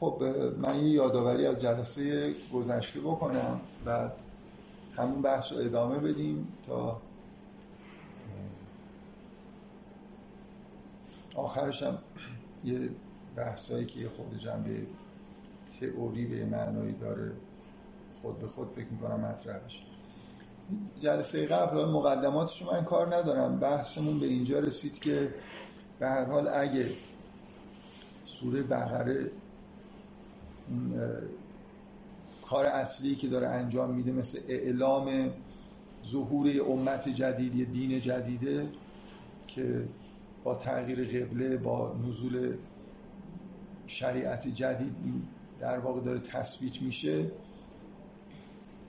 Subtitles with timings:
[0.00, 0.22] خب
[0.58, 3.60] من یه یادآوری از جلسه گذشته بکنم.
[3.84, 4.12] بعد
[4.96, 7.00] همون بحث رو ادامه بدیم تا
[11.36, 11.98] آخرش هم
[12.64, 12.90] یه
[13.36, 14.86] بحثایی که خود جنبه
[15.80, 17.32] تئوری به معنایی داره
[18.22, 19.82] خود به خود فکر می‌کنم مطرح بشه.
[21.00, 23.60] جلسه قبل مقدماتش من کار ندارم.
[23.60, 25.34] بحثمون به اینجا رسید که
[25.98, 26.90] به هر حال اگه
[28.26, 29.30] سوره بقره
[32.42, 35.30] کار اصلی که داره انجام میده مثل اعلام
[36.06, 38.68] ظهور امت جدید یه دین جدیده
[39.46, 39.88] که
[40.44, 42.54] با تغییر قبله با نزول
[43.86, 45.22] شریعت جدید این
[45.60, 47.30] در واقع داره تثبیت میشه.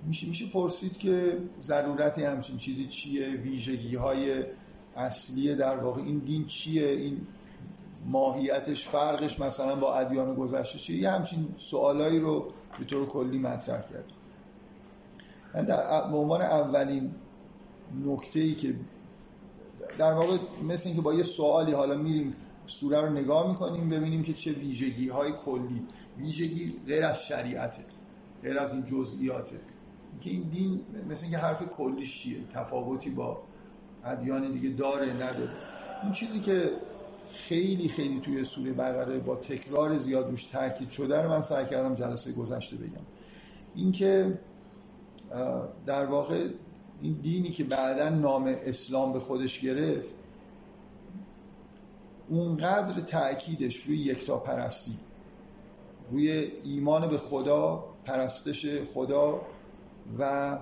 [0.08, 4.44] میشه میشه پرسید که ضرورت همچین چیزی چیه؟ ویژگی های
[4.96, 7.22] اصلی در واقع این دین چیه؟ این
[8.08, 12.46] ماهیتش فرقش مثلا با ادیان گذشته چیه؟ یه همچین سوالایی رو
[12.80, 14.06] به طور کلی مطرح کرد.
[15.54, 17.12] من در عنوان اولین
[18.06, 18.76] نکته ای که
[20.00, 24.34] در واقع مثل اینکه با یه سوالی حالا میریم سوره رو نگاه می‌کنیم ببینیم که
[24.34, 27.82] چه ویژگی های کلی ویژگی غیر از شریعته
[28.44, 29.60] غیر از این جزئیاته.
[30.20, 33.38] که این دین مثل اینکه حرف کلیش چیه؟ تفاوتی با
[34.04, 35.52] ادیان دیگه داره نداره.
[36.04, 36.72] این چیزی که
[37.32, 41.96] خیلی خیلی توی سوره بقره با تکرار زیاد روش تاکید شده رو من سعی کردم
[41.96, 43.06] جلسه گذشته بگم.
[43.76, 44.40] اینکه
[45.86, 46.48] در واقع
[47.02, 50.14] این دینی که بعدا نام اسلام به خودش گرفت
[52.30, 55.00] اونقدر تأکیدش روی یکتا پرستی
[56.12, 59.42] روی ایمان به خدا پرستش خدا
[60.20, 60.58] و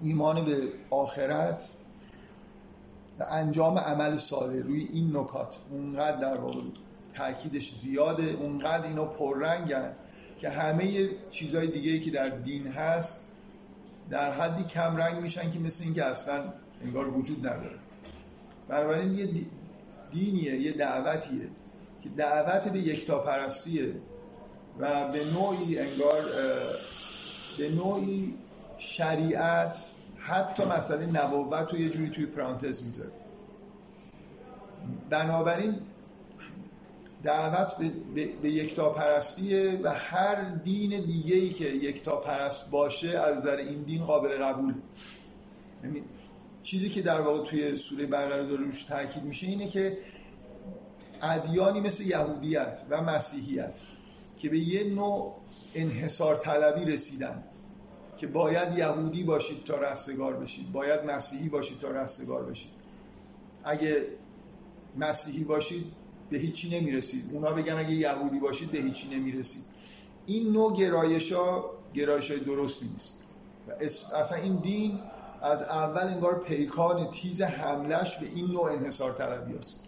[0.00, 1.70] ایمان به آخرت
[3.30, 5.56] انجام عمل صالح روی این نکات.
[5.70, 6.60] اونقدر در واقع
[7.14, 9.92] تاکیدش زیاده اونقدر اینا پررنگن
[10.38, 13.20] که همه چیزهای دیگه که در دین هست
[14.10, 16.52] در حدی کم رنگ میشن که مثل اینکه اصلا
[16.84, 17.78] انگار وجود نداره.
[18.68, 19.28] بنابراین یه
[20.12, 21.48] دینیه یه دعوتیه
[22.02, 23.94] که دعوت به یکتاپرستیه
[24.78, 26.22] و به نوعی انگار
[27.58, 28.34] به نوعی
[28.78, 29.78] شریعت
[30.24, 33.12] حتی مسئله نبوت رو یه جوری توی پرانتز می‌ذاره.
[35.10, 35.74] بنابراین
[37.22, 43.56] دعوت به, به, به یکتاپرستیه و هر دین دیگه ای که یکتاپرست باشه از نظر
[43.56, 44.74] این دین قابل قبول
[45.84, 46.02] یعنی
[46.62, 49.98] چیزی که در واقع توی سوره بقره داره روش تاکید میشه اینه که
[51.22, 53.80] ادیانی مثل یهودیت و مسیحیت
[54.38, 55.34] که به یه نوع
[55.74, 57.42] انحصار طلبی رسیدن
[58.22, 60.72] که باید یهودی باشید تا رستگار بشید.
[60.72, 62.70] باید مسیحی باشید تا رستگار بشید.
[63.64, 64.06] اگه
[64.96, 65.84] مسیحی باشید
[66.30, 67.24] به هیچی نمی‌رسید.
[67.32, 69.62] اونا بگن اگه یهودی باشید به هیچی نمی‌رسید.
[70.26, 73.18] این نوع گرایش ها گرایش های درستی نیست.
[73.68, 73.72] و
[74.16, 74.98] اصلا این دین
[75.40, 79.80] از اول انگار پیکان تیز حملش به این نوع انحصار طلبی است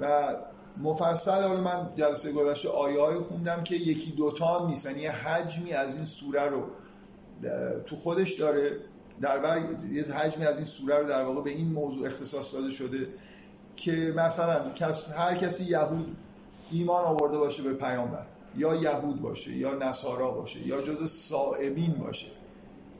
[0.00, 0.36] و
[0.76, 4.98] مفصل حالا من جلسه گذشته آیه های خوندم که یکی دوتا هم نیستن.
[4.98, 6.66] یه حجمی از این سوره رو
[7.86, 8.76] تو خودش داره
[9.20, 9.62] در بر
[9.92, 13.08] یه حجمی از این سوره رو در واقع به این موضوع اختصاص داده شده
[13.76, 14.64] که مثلا
[15.16, 16.16] هر کسی یهود
[16.70, 22.26] ایمان آورده باشه به پیامبر یا یهود باشه یا نصارا باشه یا جز صائبین باشه.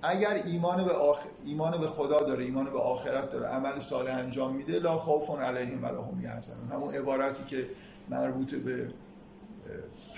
[0.02, 1.18] اگر ایمان به, آخ...
[1.46, 5.84] ایمان به خدا داره ایمان به آخرت داره عمل صالح انجام میده لا خوف علیهم
[5.84, 6.68] ولا هم یحزنون.
[6.72, 7.66] همون عبارتی که
[8.10, 8.90] مربوط به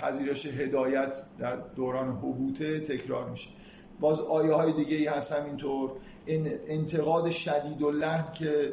[0.00, 3.48] پذیرش هدایت در دوران حبوطه تکرار میشه.
[4.02, 5.90] باز آیه های دیگه ای هست همینطور
[6.68, 8.72] انتقاد شدید و لحن که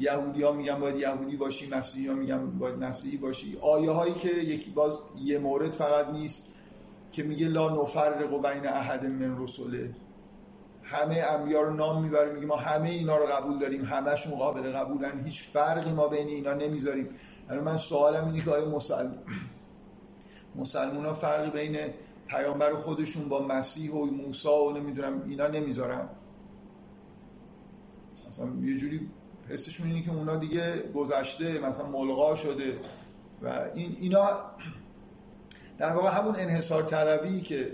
[0.00, 3.58] یهودی ها میگن باید یهودی باشی مسیحی ها میگن باید مسیحی باشی.
[3.60, 6.44] آیه هایی که یکی باز یه مورد فقط نیست
[7.12, 9.90] که میگه لا نفرق بین احد من رسوله
[10.82, 15.24] همه انبیا رو نام می‌بره میگه ما همه اینا رو قبول داریم همشون قابل قبولن.
[15.24, 17.08] هیچ فرقی ما بین اینا نمی‌ذاریم.
[17.50, 19.18] یعنی من سوالم اینه که آیا مسلم
[20.56, 21.76] مسلمون ها فرقی بین
[22.26, 26.08] پیامبر خودشون با مسیح و موسی و نمی‌دونم اینا نمی‌ذارن.
[28.28, 29.10] مثلا یه جوری
[29.48, 32.78] حسشون اینه که اونا دیگه گذشته مثلا ملغا شده.
[33.42, 34.30] و این اینا
[35.78, 37.72] در واقع همون انحصار طلبی که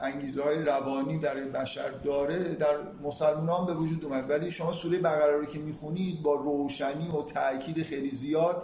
[0.00, 4.30] انگیزه های روانی برای بشر داره در مسلمان به وجود اومد.
[4.30, 8.62] ولی شما سوره بقره رو که می‌خونید با روشنی و تاکید خیلی زیاد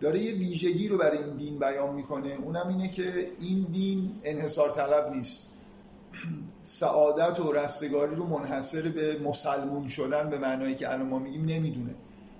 [0.00, 2.28] داره یه ویژگی رو برای این دین بیان می‌کنه.
[2.28, 5.42] اونم اینه که این دین انحصار طلب نیست.
[6.62, 11.94] سعادت و رستگاری رو منحصر به مسلمون شدن به معنایی که الان ما میگیم نمی‌دونه.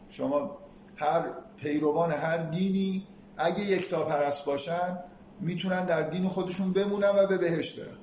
[0.09, 0.59] شما
[0.97, 1.25] هر
[1.57, 3.07] پیروان هر دینی
[3.37, 4.99] اگه یکتا پرست باشن
[5.41, 7.97] می‌تونن در دین خودشون بمونن و به بهشت برن.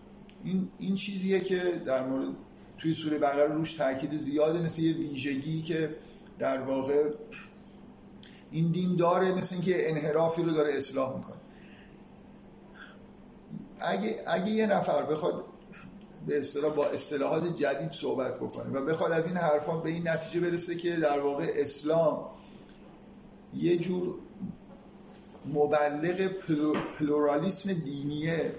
[0.44, 2.28] این, این چیزیه که در مورد
[2.78, 5.96] توی سوره بقره روش تاکید زیاده مثل یه ویژگی که
[6.40, 7.04] در واقع
[8.52, 11.36] این دین داره مثل اینکه انحرافی رو داره اصلاح می‌کنه.
[13.80, 15.46] اگه, اگه یه نفر بخواد
[16.28, 20.50] به اصطلاح با اصطلاحات جدید صحبت بکنه و بخواد از این حرفان به این نتیجه
[20.50, 22.26] برسه که در واقع اسلام
[23.54, 24.16] یه جور
[25.54, 26.28] مبلغ
[26.98, 28.52] پلورالیسم دینیه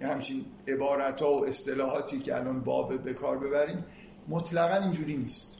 [0.00, 3.84] یه همچین عبارت ها و اصطلاحاتی که الان باب به کار ببریم
[4.28, 5.53] مطلقا اینجوری نیست.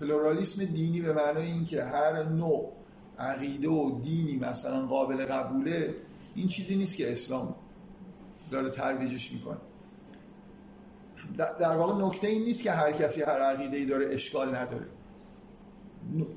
[0.00, 2.72] پلورالیسم دینی به معنای این که هر نوع
[3.18, 5.94] عقیده و دینی مثلا قابل قبوله
[6.34, 7.54] این چیزی نیست که اسلام
[8.50, 9.58] داره ترویجش می‌کنه.
[11.36, 14.86] در واقع نکته این نیست که هر کسی هر عقیده ای داره اشکال نداره.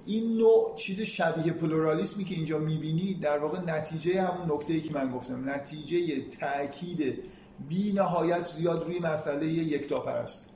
[0.05, 4.93] این نوع چیز شبیه پلورالیسمی که اینجا می‌بینی در واقع نتیجه همون نکته ای که
[4.93, 5.49] من گفتم.
[5.49, 7.23] نتیجه تاکید
[7.69, 10.48] بی نهایت زیاد روی مسئله یکتا پرست.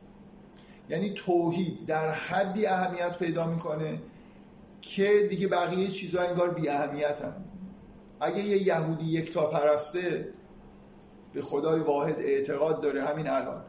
[0.89, 4.01] یعنی توحید در حدی اهمیت پیدا می‌کنه
[4.81, 7.33] که دیگه بقیه چیزها انگار بی اهمیت هم.
[8.19, 10.33] اگه یه یهودی یکتا پرسته
[11.33, 13.61] به خدای واحد اعتقاد داره همین الان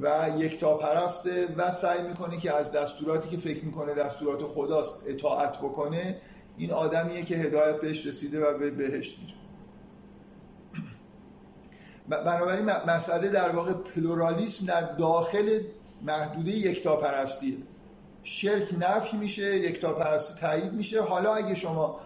[0.00, 5.58] و یکتا پرسته و سعی می‌کنه که از دستوراتی که فکر می‌کنه دستورات خداست اطاعت
[5.58, 6.20] بکنه
[6.58, 9.34] این آدمیه که هدایت بهش رسیده و به بهشت میره
[12.24, 15.60] بنابراین مسئله در واقع پلورالیسم در داخل
[16.04, 17.56] محدوده یکتا پرستیه
[18.22, 21.02] شرک نفی میشه یکتا پرستی تایید میشه.
[21.02, 22.00] حالا اگه شما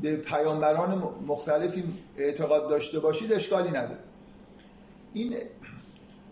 [0.00, 1.84] به پیامبران مختلفی
[2.18, 3.98] اعتقاد داشته باشید اشکالی نداره.
[5.12, 5.36] این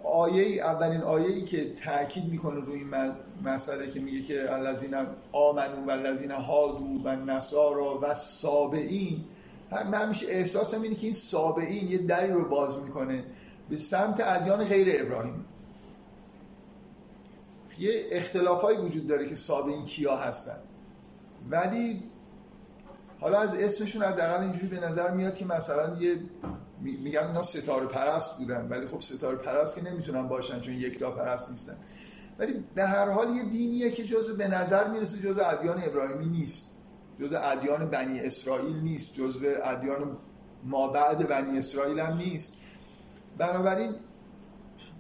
[0.05, 2.91] آیه اولین آیه ای که تاکید می‌کنه روی این
[3.45, 4.95] مسئله که میگه که الذین
[5.33, 9.25] آمنو و الذین هادو و نصارا و سابعین
[9.71, 13.25] هم همیشه احساسم اینه که این سابعین یه دری رو باز می‌کنه
[13.71, 15.45] به سمت ادیان غیر ابراهیم.
[17.79, 20.59] یه اختلافایی وجود داره که سابعین کیا هستن.
[21.51, 22.03] ولی
[23.21, 26.21] حالا از اسمشون حداقل اینجوری به نظر میاد که مثلا یه
[26.83, 31.51] میگن اینا ستاره پرست بودن ولی خب ستاره پرست که نمی‌تونن باشن چون یکتا پرست
[31.51, 31.77] نیستن.
[32.39, 36.71] ولی به هر حال یه دینیه که جز به نظر می‌رسه جز ادیان ابراهیمی نیست.
[37.21, 39.15] جز ادیان بنی اسرائیل نیست.
[39.15, 40.17] جز ادیان
[40.65, 42.53] ما بعد بنی اسرائیل هم نیست.
[43.39, 43.95] بنابراین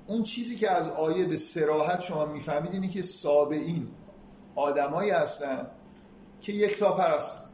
[0.09, 3.89] اون چیزی که از آیه به سراحت شما می‌فهمید اینه که سابعین
[4.55, 5.67] آدمایی هستن
[6.41, 7.49] که یکتا پرستن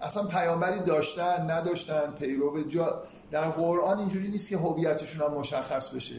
[0.00, 6.14] اصلا پیامبری داشتن نداشتن پیرو جا در قرآن اینجوری نیست که هویتشون هم مشخص بشه.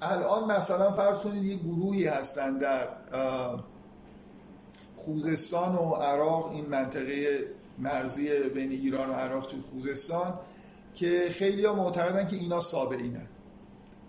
[0.00, 2.88] الان مثلا فرض کنید یه گروهی هستن در
[4.94, 7.38] خوزستان و عراق این منطقه
[7.78, 10.38] مرزی بین ایران و عراق توی خوزستان.
[10.98, 13.26] که خیلی ها معتقدن که اینا سابعینن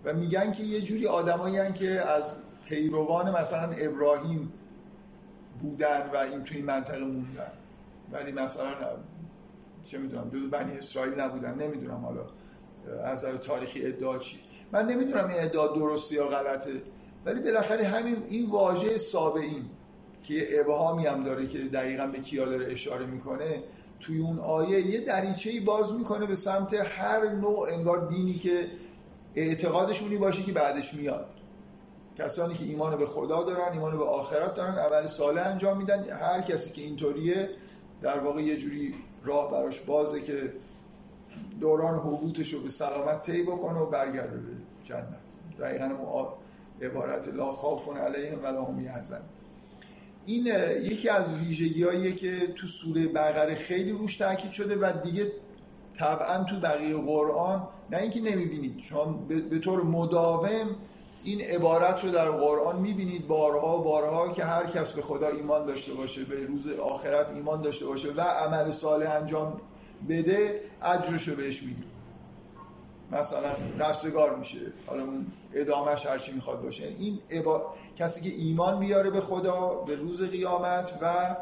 [0.04, 2.22] و میگن که یه جوری آدمایی که از
[2.68, 4.52] پیروان مثلا ابراهیم
[5.62, 7.52] بودن و این توی منطقه موندن.
[8.12, 8.74] ولی مثلا
[9.84, 11.54] چه می‌دونم جز بنی اسرائیل نبودن.
[11.54, 12.24] نمی‌دونم حالا
[13.04, 14.36] از نظر تاریخی ادعا چی.
[14.72, 16.70] من نمی‌دونم این ادعا درستی یا غلطه.
[17.24, 19.64] ولی بالاخره همین این واژه سابعین
[20.22, 23.62] که یه ابهامی هم داره که دقیقا به کیا داره اشاره می‌کنه
[24.00, 28.66] توی اون آیه یه دریچه‌ای باز می‌کنه به سمت هر نوع انگار دینی که
[29.34, 31.26] اعتقادشونی باشه که بعدش میاد.
[32.18, 36.10] کسانی که ایمان به خدا دارن ایمان به آخرت دارن اول صالح انجام میدن.
[36.10, 37.50] هر کسی که اینطوریه
[38.02, 40.52] در واقع یه جوری راه براش بازه که
[41.60, 44.52] دوران حبوطش رو به سلامت طی بکنه و برگرده به
[44.84, 45.20] جنت.
[45.58, 45.90] دقیقا
[46.82, 49.22] عبارت لا خافون علیهم ولا هم یحزن
[50.30, 50.46] این
[50.82, 55.32] یکی از ویژگی که تو سوره بقره خیلی روش تاکید شده و دیگه
[55.98, 58.80] طبعا تو بقیه قرآن نه اینکه نمی‌بینید.
[58.80, 59.12] شما
[59.50, 60.76] به طور مداوم
[61.24, 63.26] این عبارت رو در قرآن می‌بینید.
[63.26, 67.86] بارها بارها که هر کس به خدا ایمان داشته باشه به روز آخرت ایمان داشته
[67.86, 69.60] باشه و عمل صالح انجام
[70.08, 71.82] بده اجرش رو بهش میده
[73.12, 76.84] مثلا رستگار میشه حالا اون ادامهش هرچی می‌خواد باشه.
[76.98, 77.18] این
[77.96, 81.36] کسی که ایمان بیاره به خدا به روز قیامت و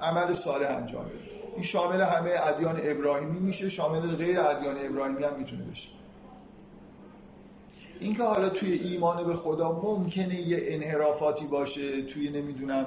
[0.00, 1.18] عمل صالح انجام بده.
[1.54, 5.88] این شامل همه ادیان ابراهیمی میشه شامل غیر ادیان ابراهیمی هم می‌تونه بشه.
[8.00, 12.86] اینکه حالا توی ایمان به خدا ممکنه یه انحرافاتی باشه توی نمی‌دونم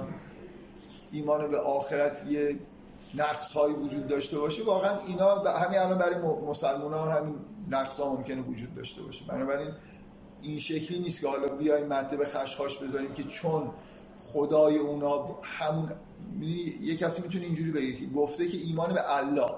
[1.12, 2.60] ایمان به آخرت یه
[3.16, 6.16] نقص هایی وجود داشته باشه واقعا اینا همین الان برای
[6.48, 7.36] مسلمان ها همین
[7.70, 9.26] نقص ها ممکنه وجود داشته باشه.
[9.26, 9.70] بنابراین
[10.42, 13.70] این شکلی نیست که حالا بیایم به خشخاش بذاریم که چون
[14.20, 15.92] خدای اونا همون
[16.82, 19.52] یه کسی می‌تونه اینجوری بگه که گفته که ایمان به الله.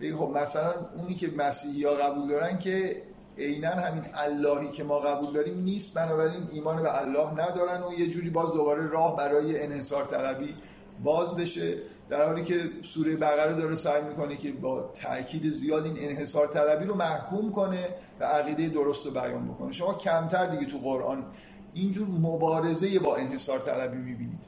[0.00, 3.02] بگه خب مثلا اونی که مسیحی ها قبول دارن که
[3.38, 8.06] عینا همین اللهی که ما قبول داریم نیست بنابراین ایمان به الله ندارن و یه
[8.06, 10.56] جوری باز دوباره راه برای انحصار طلبی
[11.04, 11.78] باز بشه.
[12.08, 16.84] در حالی که سوره بقره داره سعی می‌کنه که با تاکید زیاد این انحصار طلبی
[16.84, 17.88] رو محکوم کنه
[18.20, 19.72] و عقیده درست رو بیان بکنه.
[19.72, 21.24] شما کمتر دیگه تو قرآن
[21.74, 24.40] اینجور مبارزه با انحصار طلبی می‌بینید.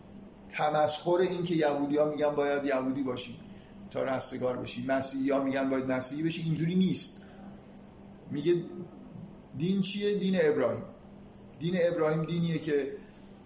[0.49, 3.37] تمسخر این که یهودی ها میگن باید یهودی باشی
[3.91, 4.87] تا رستگار بشی.
[4.87, 6.43] مسیحی ها میگن باید مسیحی بشی.
[6.43, 7.23] اینجوری نیست.
[8.31, 8.55] میگه
[9.59, 10.83] دین چیه؟ دین ابراهیم.
[11.59, 12.93] دین ابراهیم دینیه که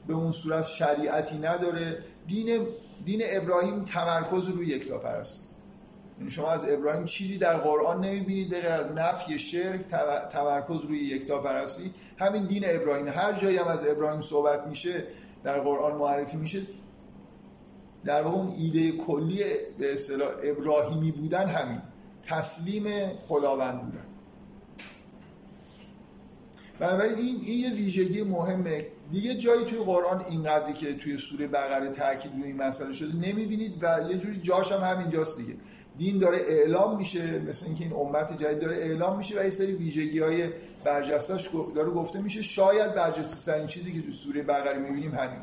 [0.06, 2.04] به اون صورت شریعتی نداره.
[2.26, 2.66] دین
[3.04, 5.52] دین ابراهیم تمرکز روی یکتا پرستی
[6.18, 9.80] یعنی شما از ابراهیم چیزی در قرآن نمی‌بینید به از نفی شرک
[10.32, 11.92] تمرکز روی یکتا پرستی.
[12.18, 15.04] همین دین ابراهیم هر جایی هم از ابراهیم صحبت میشه
[15.44, 16.60] در قرآن معرفی میشه
[18.04, 19.44] در واقع اون ایده کلی
[19.78, 21.82] به اصطلاح ابراهیمی بودن همین.
[22.22, 24.06] تسلیم خداوند بودن.
[26.78, 31.88] بنابراین این این یه ویژگی مهمه دیگه جایی توی قرآن اینقدری که توی سوره بقره
[31.88, 35.56] تاکید روی این مسئله شده نمی‌بینید و یه جوری جاش هم همینجاست دیگه.
[35.98, 39.72] دین داره اعلام میشه مثل اینکه این امت جدید داره اعلام میشه و یه سری
[39.72, 40.50] ویژگی های
[40.84, 42.42] برجستش داره گفته میشه.
[42.42, 45.40] شاید برجسته ترین چیزی که تو سوره بقره می‌بینیم همین.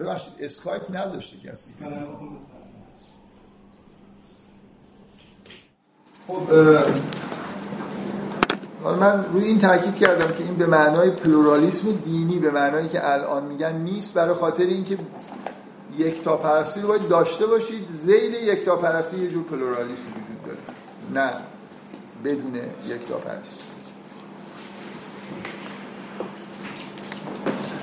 [0.00, 1.70] ببخشید اسکایپ نذاشته کسی.
[6.26, 6.42] خب
[8.84, 13.44] من روی این تاکید کردم که این به معنای پلورالیسم دینی به معنایی که الان
[13.44, 14.98] میگن نیست برای خاطر اینکه
[15.98, 17.88] یک تا پرستی رو باید داشته باشید.
[17.90, 20.58] زیل یک تا پرستی یه جور پلورالیسم وجود داره.
[21.14, 21.32] نه
[22.24, 22.54] بدون
[22.86, 23.60] یک تا پرستی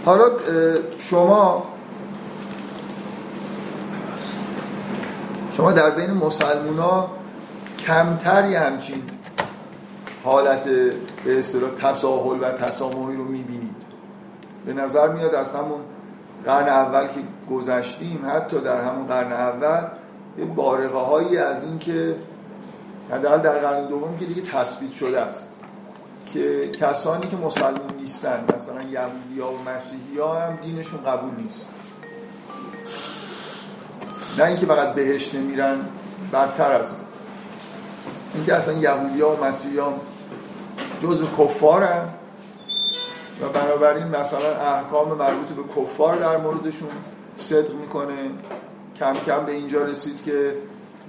[0.05, 0.31] حالا
[0.97, 1.63] شما
[5.57, 7.09] شما در بین مسلمونا
[7.79, 9.03] کمتری همچین
[10.23, 10.63] حالت
[11.25, 13.75] به اصطلاح تساهل و تسامحی رو می‌بینید.
[14.65, 15.79] به نظر میاد از همون
[16.45, 17.19] قرن اول که
[17.51, 19.87] گذشتیم حتی در همون قرن اول
[20.37, 22.15] یه بارقه هایی از این که
[23.11, 25.47] حداقل در قرن دوم که دیگه تثبیت شده است
[26.33, 31.65] که کسانی که مسلمان نیستن مثلا یهودی ها و مسیحی ها هم دینشون قبول نیست.
[34.37, 35.77] نه اینکه فقط بهش نمیرن
[36.33, 36.99] بدتر از اون
[38.37, 39.93] اینکه اصلا یهودی ها و مسیحی ها
[41.03, 42.03] جزء کفارن
[43.41, 46.89] و بنابراین مثلا احکام مربوط به کفار در موردشون
[47.37, 48.15] صدق می‌کنه.
[48.99, 50.55] کم کم به اینجا رسید که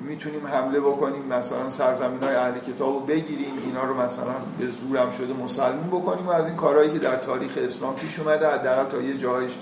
[0.03, 5.13] می‌تونیم حمله بکنیم مثلا سرزمین های اهل کتاب رو بگیریم اینا رو مثلا به زورم
[5.13, 9.01] شده مسلمون بکنیم و از این کارهایی که در تاریخ اسلام پیش اومده حداقل تا
[9.03, 9.53] یه جایش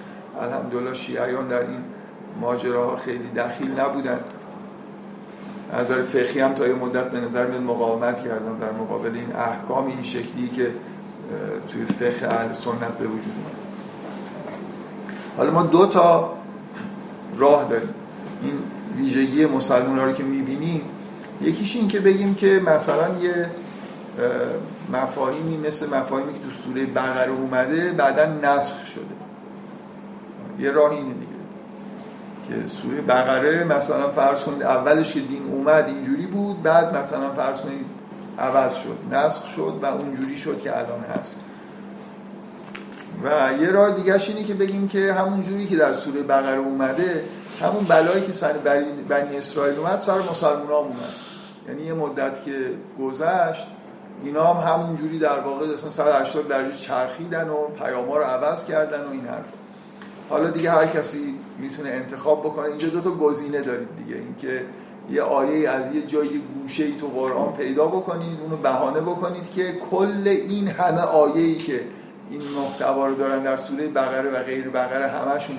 [0.40, 1.84] الحمدلله شیعیان در این
[2.40, 4.20] ماجراها خیلی دخیل نبودن.
[5.72, 9.36] از نظر فقهی هم تا یه مدت به نظر میاد مقاومت کردن در مقابل این
[9.36, 10.70] احکام این شکلی که
[11.68, 13.56] توی فقه اهل سنت به وجود اومد.
[15.36, 16.34] حالا ما دو تا
[17.36, 17.88] راه داریم.
[18.42, 18.58] این
[18.96, 20.82] ویژگی مسلمان رو که می‌بینیم
[21.42, 23.50] یکیش این که بگیم که مثلا یه
[24.92, 29.04] مفاهیمی مثل مفاهیمی که تو سوره بقره اومده بعدا نسخ شده.
[30.58, 31.14] یه راه اینه
[32.48, 37.60] که سوره بقره مثلا فرض کنید اولش که دین اومد اینجوری بود بعد مثلا فرض
[37.60, 37.86] کنید
[38.38, 41.36] عوض شد نسخ شد و اونجوری شد که الان هست.
[43.24, 47.24] و یه راه دیگه اینه که بگیم که همون جوری که در سوره بقره اومده
[47.60, 48.52] همون بلایی که سر
[49.08, 51.14] بنی اسرائیل اومد سر مسلمان اومد.
[51.68, 53.66] یعنی یه مدت که گذشت
[54.24, 59.04] اینا هم همون جوری در واقع اصلا 180 درجه چرخیدن و پیاما رو عوض کردن
[59.04, 59.44] و این حرف
[60.30, 62.66] حالا دیگه هر کسی می‌تونه انتخاب بکنه.
[62.66, 64.16] اینجا دو تا گزینه دارید دیگه.
[64.16, 64.64] اینکه
[65.10, 66.28] یه آیه از یه جای
[66.62, 71.56] گوشه ای تو قرآن پیدا بکنید اونو بهانه بکنید که کل این همه آیه ای
[71.56, 71.80] که
[72.30, 75.56] این محتوا رو دارن در سوره بقره و غیر بقره همشون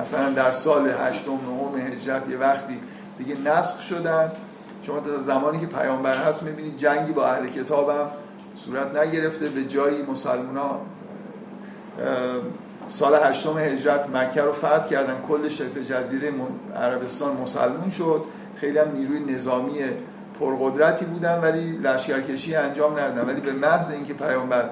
[0.00, 2.78] مثلا در سال هشتم نهم هجرت یه وقتی
[3.18, 4.32] دیگه نسخ شدن.
[4.82, 8.10] شما تا زمانی که پیامبر هست می‌بینید جنگی با اهل کتابم
[8.54, 10.80] صورت نگرفته به جایی مسلمان
[12.88, 15.20] سال هشتم هجرت مکه رو فتح کردن.
[15.28, 16.32] کل شبه جزیره
[16.76, 18.24] عربستان مسلمون شد.
[18.56, 19.78] خیلی هم نیروی نظامی
[20.40, 23.28] پرقدرتی بودن ولی لشکرکشی انجام ندادن.
[23.28, 24.70] ولی به محض اینکه پیامبر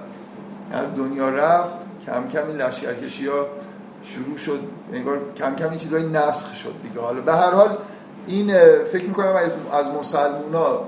[0.72, 3.46] از دنیا رفت کم کم این لشکرکشی ها
[4.04, 4.60] شروع شد.
[4.92, 7.00] انگار کم کم این چیزای نسخ شد دیگه.
[7.00, 7.76] حالا به هر حال
[8.26, 8.54] این
[8.92, 9.36] فکر می‌کنم
[9.72, 10.80] از, مسلمونا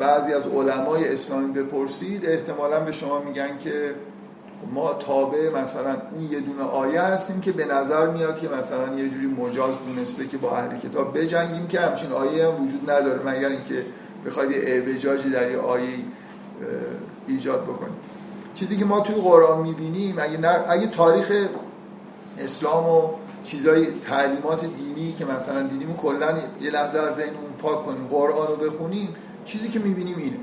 [0.00, 3.94] بعضی از علمای اسلامی بپرسید احتمالا به شما میگن که
[4.74, 9.08] ما تابع مثلا اون یه دونه آیه هستیم که به نظر میاد که مثلا یه
[9.08, 13.48] جوری مجاز دونسته که با اهل کتاب بجنگیم که همچین آیه هم وجود نداره مگر
[13.48, 13.86] اینکه
[14.26, 15.88] بخواید یه اعوجاجی در یه آیه
[17.26, 17.96] ایجاد بکنیم.
[18.54, 21.32] چیزی که ما توی قرآن می‌بینیم اگه, اگه تاریخ
[22.38, 23.08] اسلام و
[23.44, 28.56] چیزای تعلیمات دینی که مثلا دیدیم کلا یه لحظه از ذهنمون پاک کنیم قرآن رو
[28.56, 29.08] بخونیم
[29.44, 30.36] چیزی که می‌بینیم اینه.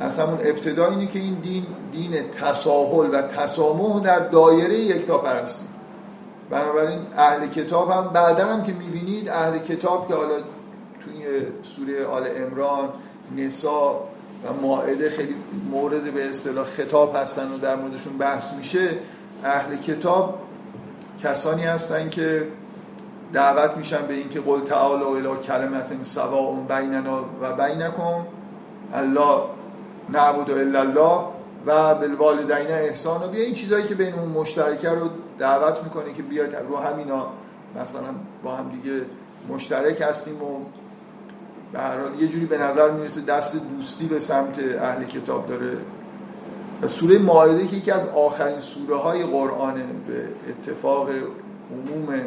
[0.00, 5.64] از همون ابتدا اینه که این دین دین تساهل و تسامح در دایره یکتا پرستی
[6.50, 10.34] بنابراین اهل کتاب هم بعدا هم که می‌بینید اهل کتاب که حالا
[11.04, 11.24] توی
[11.62, 12.88] سوره آل امران
[13.36, 14.00] نسا
[14.44, 15.34] و ماعده خیلی
[15.70, 18.90] مورد به اصطلاح خطاب هستن و در موردشون بحث میشه
[19.44, 20.38] اهل کتاب
[21.22, 22.46] کسانی هستن که
[23.32, 28.26] دعوت میشن به اینکه قل تعالی الی کلمت سواء بیننا و بینکم
[28.94, 29.42] الله
[30.08, 31.20] نعبد الا الله
[31.66, 35.08] و بالوالدین احسان و بیا این چیزایی که بین اون مشترکه رو
[35.38, 37.26] دعوت می‌کنه که بیاد رو همینا.
[37.82, 38.08] مثلا
[38.44, 39.00] با هم دیگه
[39.48, 40.58] مشترک هستیم و
[41.72, 45.76] به هر حال یه جوری به نظر می‌رسه دست دوستی به سمت اهل کتاب داره.
[46.82, 51.08] و سوره ماعده که یکی از آخرین سوره های قرآنه به اتفاق
[51.72, 52.20] عموم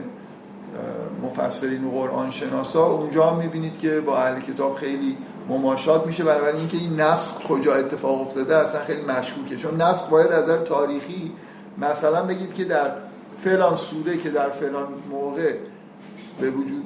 [1.24, 5.18] مفسرین و قرآن شناسا اونجا می‌بینید که با اهل کتاب خیلی
[5.50, 9.58] مماشات میشه برای اینکه این نسخ کجا اتفاق افتاده اصلا خیلی مشکوکه.
[9.58, 11.32] چون نسخ باید از نظر تاریخی
[11.78, 12.92] مثلا بگید که در
[13.40, 15.54] فلان سوره که در فلان موقع
[16.42, 16.84] به وجود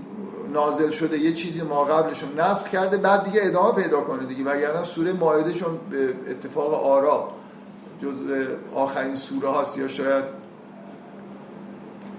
[0.54, 4.44] نازل شده یه چیزی ما قبلشون نسخ کرده بعد دیگه ادامه پیدا کنه دیگه.
[4.44, 7.30] وگرنه سوره ماعده چون به اتفاق آرا
[8.02, 8.14] جز
[8.76, 10.24] آخرین سوره هاست یا شاید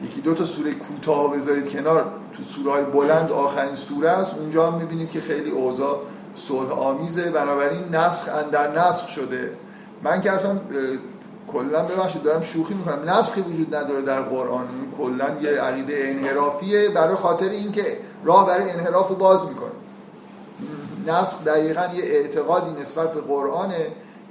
[0.05, 4.71] یکی دو تا سوره کوتاه بذارید کنار تو سوره های بلند آخرین سوره است اونجا
[4.71, 6.01] هم می‌بینید که خیلی اوضاع
[6.37, 9.53] صلح آمیزه بنابراین نسخ اندر نسخ شده.
[10.03, 10.59] من که اصلا
[11.53, 13.11] کلا ببخشید دارم شوخی می‌کنم.
[13.11, 14.67] نسخی وجود نداره در قرآن.
[14.99, 19.71] کلا یه عقیده انحرافیه برای خاطر اینکه راه برای انحراف رو باز می‌کنه.
[21.07, 23.87] نسخ دقیقا یه اعتقادی نسبت به قرآنه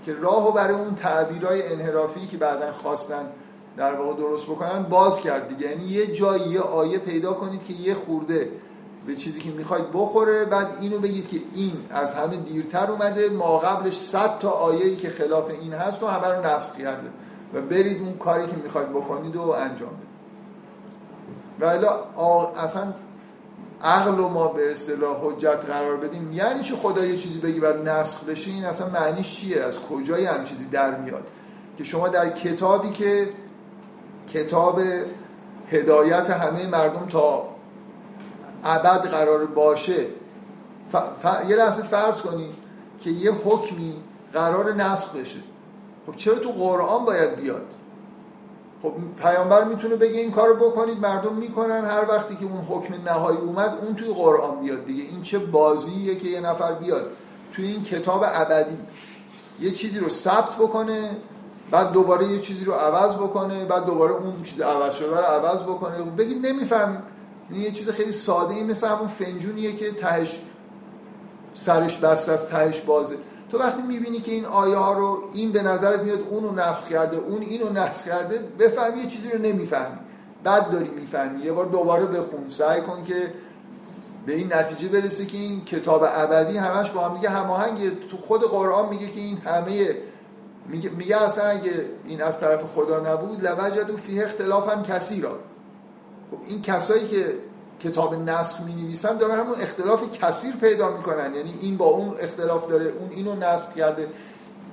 [0.05, 3.23] که راهو برای اون تعبیرهای انحرافی که بعدا خواستن
[3.77, 5.69] در واقع درست بکنن باز کرد دیگه.
[5.69, 8.49] یعنی یه جایی یه آیه پیدا کنید که یه خورده
[9.07, 10.45] به چیزی که می‌خواید بخوره.
[10.45, 15.09] بعد اینو بگید که این از همه دیرتر اومده ما قبلش 100 تا آیه‌ای که
[15.09, 17.09] خلاف این هست و همه رو نسخ کرده
[17.53, 19.89] و برید اون کاری که می‌خواید بکنید و انجام
[21.59, 21.83] بدید.
[21.83, 21.85] و
[22.57, 22.93] اصلا
[23.83, 26.31] عقل و ما به اصطلاح حجت قرار بدیم.
[26.33, 30.25] یعنی چه خدا یه چیزی بگی بعد نسخ بشه این اصلا معنیش چیه؟ از کجای
[30.25, 31.27] هم چیزی در میاد؟
[31.77, 33.29] که شما در کتابی که
[34.33, 34.81] کتاب
[35.71, 37.50] هدایت همه مردم تا
[38.63, 40.06] ابد قرار باشه.
[40.91, 40.95] ف...
[40.95, 41.50] ف...
[41.50, 42.56] یه لحظه فرض کنید
[43.02, 43.93] که یه حکمی
[44.34, 45.39] قرار نسخ بشه.
[46.08, 47.65] خب چرا تو قرآن باید بیاد؟
[48.82, 51.86] خب پیامبر می‌تونه بگه این کارو بکنید مردم می‌کنن.
[51.86, 55.04] هر وقتی که اون حکم نهایی اومد اون توی قرآن بیاد دیگه.
[55.04, 57.08] این چه بازیه که یه نفر بیاد؟
[57.54, 58.78] توی این کتاب ابدی.
[59.60, 61.17] یه چیزی رو ثبت بکنه
[61.71, 65.63] بعد دوباره یه چیزی رو عوض بکنه بعد دوباره اون چیز عوض شده رو عوض
[65.63, 65.97] بکنه.
[66.17, 67.04] بگید نمی‌فهمیم.
[67.51, 70.41] این یه چیز خیلی ساده این مثل همون فنجونیه که تهش
[71.53, 73.15] سرش بست از تهش بازه.
[73.51, 77.17] تو وقتی می‌بینی که این آیه ها رو این به نظرت میاد اونو نسخ کرده
[77.17, 79.97] اون اینو نسخ کرده بفهمی یه چیزی رو نمی‌فهمی.
[80.43, 81.41] بعد داری می‌فهمی.
[81.41, 82.49] یه بار دوباره بخون.
[82.49, 83.33] سعی کن که
[84.25, 88.41] به این نتیجه برسه که این کتاب ابدی همش با هم میگه هماهنگ تو خود
[88.41, 89.97] قرآن میگه که این همه
[90.67, 95.39] میگه, میگه اصلا اگه این از طرف خدا نبود لوجدو فیه اختلاف هم کسی را
[96.31, 97.33] خب این کسایی که
[97.79, 101.35] کتاب نسخ می نویسن دارن همون اختلاف کثیر پیدا می‌کنن.
[101.35, 104.07] یعنی این با اون اختلاف داره اون اینو نسخ کرده.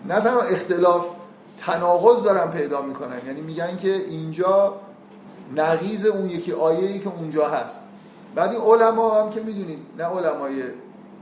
[0.09, 1.07] نه تنها اختلاف
[1.61, 3.21] تناقض دارن پیدا می‌کنن.
[3.27, 4.75] یعنی میگن که اینجا
[5.57, 7.81] نقیز اون یکی آیه که اونجا هست.
[8.35, 10.63] بعد این علما هم که می‌دونید نه علمای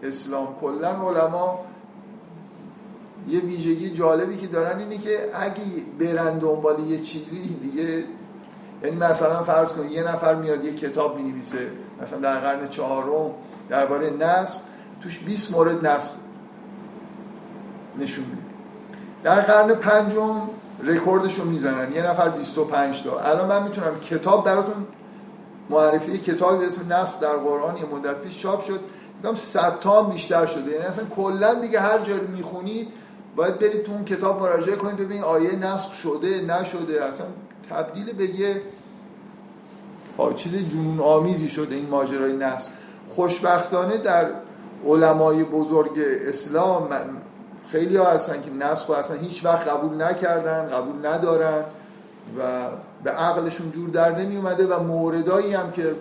[0.03, 1.59] اسلام کلا علما
[3.29, 5.63] یه ویژگی جالبی که دارن اینه که اگه
[5.99, 8.05] برن دنبال یه چیزی دیگه
[8.83, 11.71] یعنی مثلا فرض کن یه نفر میاد یه کتاب نویسه
[12.03, 13.31] مثلا در قرن چهارم
[13.69, 14.61] درباره نسخ
[15.03, 16.11] توش 20 مورد نسخ
[17.99, 18.43] نشون میده.
[19.23, 20.41] در قرن پنجم
[20.83, 21.93] رکوردش رو می‌زنن.
[21.93, 23.21] یه نفر 25 تا.
[23.21, 24.87] الان من می‌تونم کتاب براتون
[25.71, 28.81] معرفی کتابی به اسم نسخ در قرآن یه مدت پیش چاپ شد.
[29.23, 30.71] میگم 100 تا بیشتر شده.
[30.71, 32.89] یعنی اصلا کلا دیگه هر جایی می‌خونید
[33.37, 37.27] باید برید تو اون کتاب مراجعه کنید ببینید آیه نسخ شده نشده اصلا
[37.71, 38.63] تبدیل به یه
[40.37, 42.69] چیز جنون آمیزی شده این ماجرای نسخ
[43.09, 44.31] خوشبختانه در
[44.87, 45.99] علمای بزرگ
[46.29, 46.89] اسلام
[47.69, 51.65] خیلی ها هستن که نسخ اصلا هیچ وقت قبول نکردن قبول ندارن
[52.39, 52.69] و
[53.05, 55.95] به عقلشون جور در نمی اومده و موردایی هم که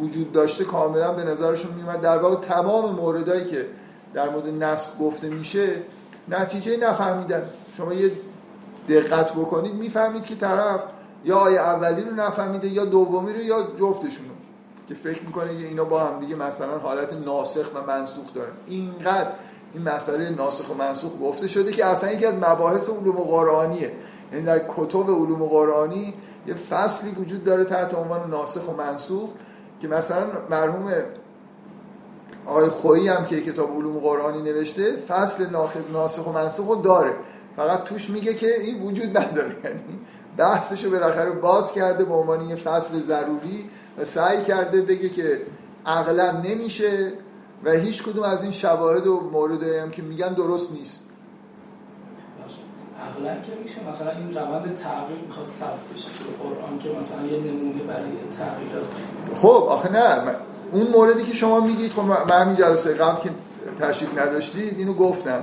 [0.00, 2.00] وجود داشته کاملا به نظرشون میومد.
[2.00, 3.66] در واقع تمام موردایی که
[4.14, 5.68] در مورد نسخ گفته میشه
[6.28, 7.42] نتیجه نفهمیدن.
[7.76, 8.10] شما یه
[8.88, 10.80] دقت بکنید می‌فهمید که طرف
[11.26, 14.34] یا آیه اولی رو نفهمیده یا دومی رو یا جفتشون رو
[14.88, 18.52] که فکر می‌کنه که اینا با هم دیگه مثلا حالت ناسخ و منسوخ دارن.
[18.66, 19.30] اینقدر
[19.74, 23.92] این مسئله ناسخ و منسوخ گفته شده که اصلا یکی از مباحث علوم قرآنیه.
[24.32, 26.14] یعنی در کتب علوم قرآنی
[26.46, 29.30] یه فصلی وجود داره تحت عنوان ناسخ و منسوخ
[29.80, 30.92] که مثلا مرحوم
[32.46, 35.46] آقای خویی هم که کتاب علوم قرآنی نوشته فصل
[35.92, 37.12] ناسخ و منسوخ رو داره.
[37.56, 39.56] فقط توش میگه که این وجود نداره.
[39.64, 39.80] یعنی
[40.36, 45.40] بحثش رو بالاخره باز کرده به عنوان یه فصل ضروری و سعی کرده بگه که
[45.86, 47.12] اغلا نمیشه
[47.64, 51.02] و هیچ کدوم از این شواهد و موردهایی هم که میگن درست نیست.
[53.16, 57.52] اغلا که میشه مثلا این روند تغییر می‌خواد ثبت بشه تو قرآن که مثلا یه
[57.52, 58.72] نمونه برای تغییر
[59.34, 60.36] خب آخه نه
[60.72, 63.30] اون موردی که شما میگید خب من همین جلسه قبل که
[63.80, 65.42] تشریف نداشتید اینو گفتم.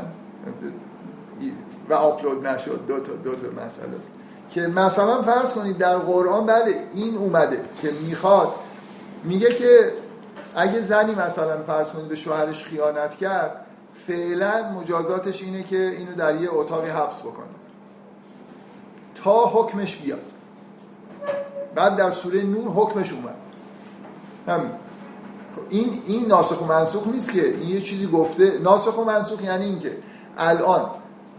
[1.89, 4.12] و آپلود نشد دو تا دو تا مسئله.
[4.49, 8.53] که مثلا فرض کنید در قرآن بله این اومده که می‌خواد.
[9.23, 9.93] میگه که
[10.56, 13.65] اگه زنی مثلا فرض کنید به شوهرش خیانت کرد
[14.08, 17.45] فعلا مجازاتش اینه که اینو در یه اتاقی حبس بکنه.
[19.15, 20.21] تا حکمش بیاد.
[21.75, 23.36] بعد در سوره نور حکمش اومد.
[24.47, 24.71] همین.
[25.56, 28.60] خب این این ناسخ و منسوخ نیست که این یه چیزی گفته.
[28.60, 29.97] ناسخ و منسوخ یعنی اینکه
[30.38, 30.89] الان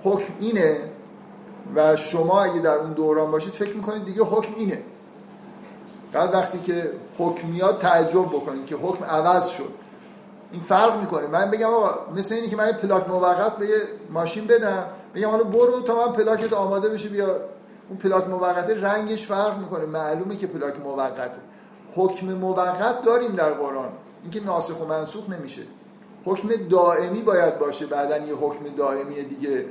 [0.05, 0.79] حکم اینه
[1.75, 4.83] و شما اگه در اون دوران باشید فکر می‌کنید دیگه حکم اینه.
[6.13, 9.69] بعد وقتی که حکم میاد تعجب بکنید که حکم عوض شد.
[10.53, 11.27] این فرق می‌کنه.
[11.27, 13.77] من بگم آقا مثل اینی که من پلاک موقت به یه
[14.11, 14.85] ماشین بدم
[15.15, 17.37] بگم حالا برو تا من پلاکت آماده بشه بیا.
[17.89, 19.85] اون پلاک موقت رنگش فرق می‌کنه.
[19.85, 21.31] معلومه که پلاک موقته.
[21.97, 23.89] حکم موقت داریم در قرآن.
[24.23, 25.63] اینکه ناسخ و منسوخ نمیشه.
[26.25, 27.87] حکم دائمی باید باشه.
[27.87, 29.65] بعدا یه حکم دائمی دیگه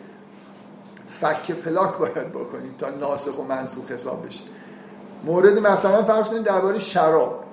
[1.07, 4.43] فک پلاک باید بکنید تا ناسخ و منسوخ حساب بشه.
[5.25, 7.43] مورد مثلا فرض کنید درباره شراب.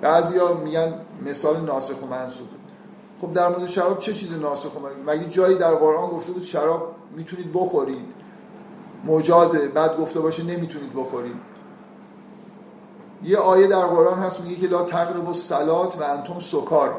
[0.00, 0.94] بعضیا میگن
[1.26, 2.48] مثال ناسخ و منسوخ.
[3.20, 6.94] خب در مورد شراب چه چیز ناسخ و مگه جایی در قرآن گفته بود شراب
[7.16, 8.04] می‌تونید بخورید؟
[9.04, 11.36] مجازه بعد گفته باشه نمی‌تونید بخورید.
[13.22, 16.96] یه آیه در قرآن هست میگه که لا تقربوا الصلات و انتم سکار.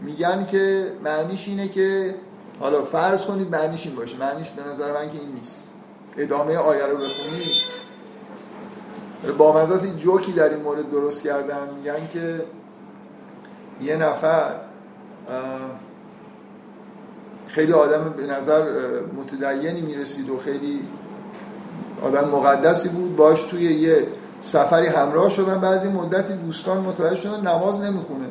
[0.00, 2.14] میگن که معنیش اینه که
[2.60, 4.18] حالا فرض کنید معنیش این باشه.
[4.18, 5.62] معنیش به نظر من که این نیست.
[6.16, 7.78] ادامه آیه رو بخونید.
[9.38, 11.68] با مزاس این جوکی در این مورد درست کردن.
[11.76, 12.44] میگن که
[13.82, 14.54] یه نفر
[17.46, 18.62] خیلی آدم به نظر
[19.16, 20.80] متدینی می‌رسید و خیلی
[22.02, 23.16] آدم مقدسی بود.
[23.16, 24.06] باش توی یه
[24.42, 25.60] سفری همراه شدن.
[25.60, 28.26] بعضی مدتی دوستان متوجه شدن نماز نمی‌خونه.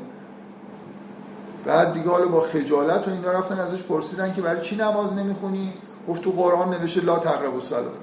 [1.68, 5.74] بعد دیگه حالا با خجالت و اینا رفتن ازش پرسیدن که برای چی نماز نمی‌خونی؟
[6.10, 7.94] گفت تو قرآن نوشته لا تقرب الصلاه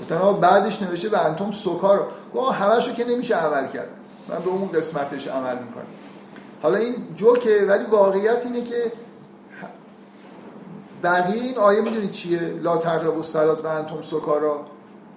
[0.00, 3.88] گفتن بعدش نوشته و انتم سکار گفت همشو که نمیشه عمل کرد.
[4.28, 5.84] من به اون قسمتش عمل می‌کنم.
[6.62, 8.92] حالا این جوکه ولی واقعیت اینه که
[11.02, 14.60] بقیه این آیه می‌دونید چیه؟ لا تقرب الصلاه و انتم سکارا.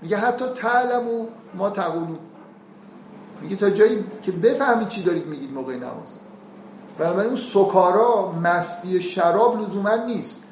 [0.02, 2.19] میگه حتی تعلمو ما تقولون.
[3.41, 6.20] میگه تا جایی که بفهمید چی دارید میگید موقع نماز.
[7.01, 10.43] بنابراین اون سکارا مستی شراب لزوما نیست.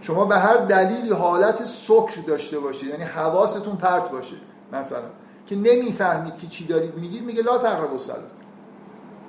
[0.00, 4.36] شما به هر دلیلی حالت سکر داشته باشید یعنی حواستون پرت باشه
[4.72, 5.02] مثلا.
[5.46, 8.18] که نمی‌فهمید که چی دارید میگید میگه لا تقرب الصلاه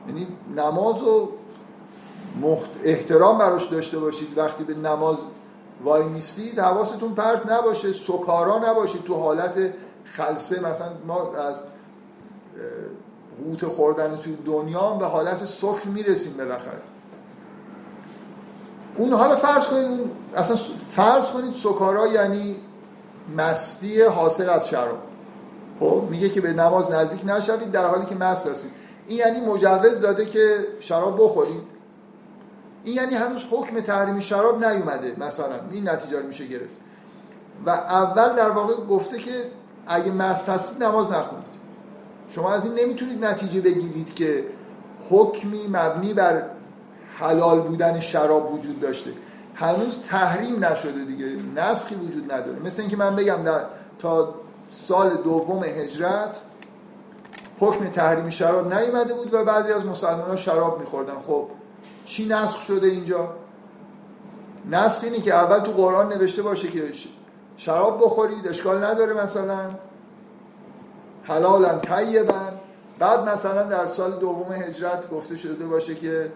[0.07, 1.29] یعنی نماز و
[2.83, 4.37] احترام براش داشته باشید.
[4.37, 5.17] وقتی به نماز
[5.83, 11.55] وای میستید حواستون پرت نباشه سکارا نباشید تو حالت خلصه مثلا ما از
[13.43, 16.81] قوت خوردن توی دنیا به حالت سکر می‌رسیم بالاخره.
[18.97, 19.99] اون حالا فرض کنید
[20.35, 20.57] اصلا
[20.91, 22.55] فرض کنید سکارا یعنی
[23.37, 24.97] مستی حاصل از شراب.
[25.79, 28.71] خب؟ میگه که به نماز نزدیک نشوید در حالی که مست هستید.
[29.07, 31.61] این یعنی مجوز داده که شراب بخورید.
[32.83, 35.55] این یعنی هنوز حکم تحریم شراب نیومده مثلا.
[35.71, 36.75] این نتیجه رو میشه گرفت.
[37.65, 39.31] و اول در واقع گفته که
[39.87, 41.58] اگه مست هستید نماز نخونید
[42.29, 44.43] شما از این نمی‌تونید نتیجه بگیرید که
[45.09, 46.43] حکمی مبنی بر
[47.19, 49.11] حلال بودن شراب وجود داشته.
[49.55, 52.59] هنوز تحریم نشده دیگه نسخی وجود نداره.
[52.59, 53.61] مثل اینکه من بگم در
[53.99, 54.35] تا
[54.69, 56.35] سال دوم هجرت
[57.59, 61.19] حکم تحریم شراب نیومده بود و بعضی از مسلمان ها شراب میخوردن.
[61.27, 61.47] خب
[62.05, 63.29] چی نسخ شده اینجا؟
[64.69, 66.83] نسخ اینه که اول تو قرآن نوشته باشه که
[67.57, 69.69] شراب بخورید اشکال نداره مثلا.
[71.29, 72.33] حلالا طیبا.
[72.99, 76.31] بعد مثلا در سال دوم هجرت گفته شده باشه که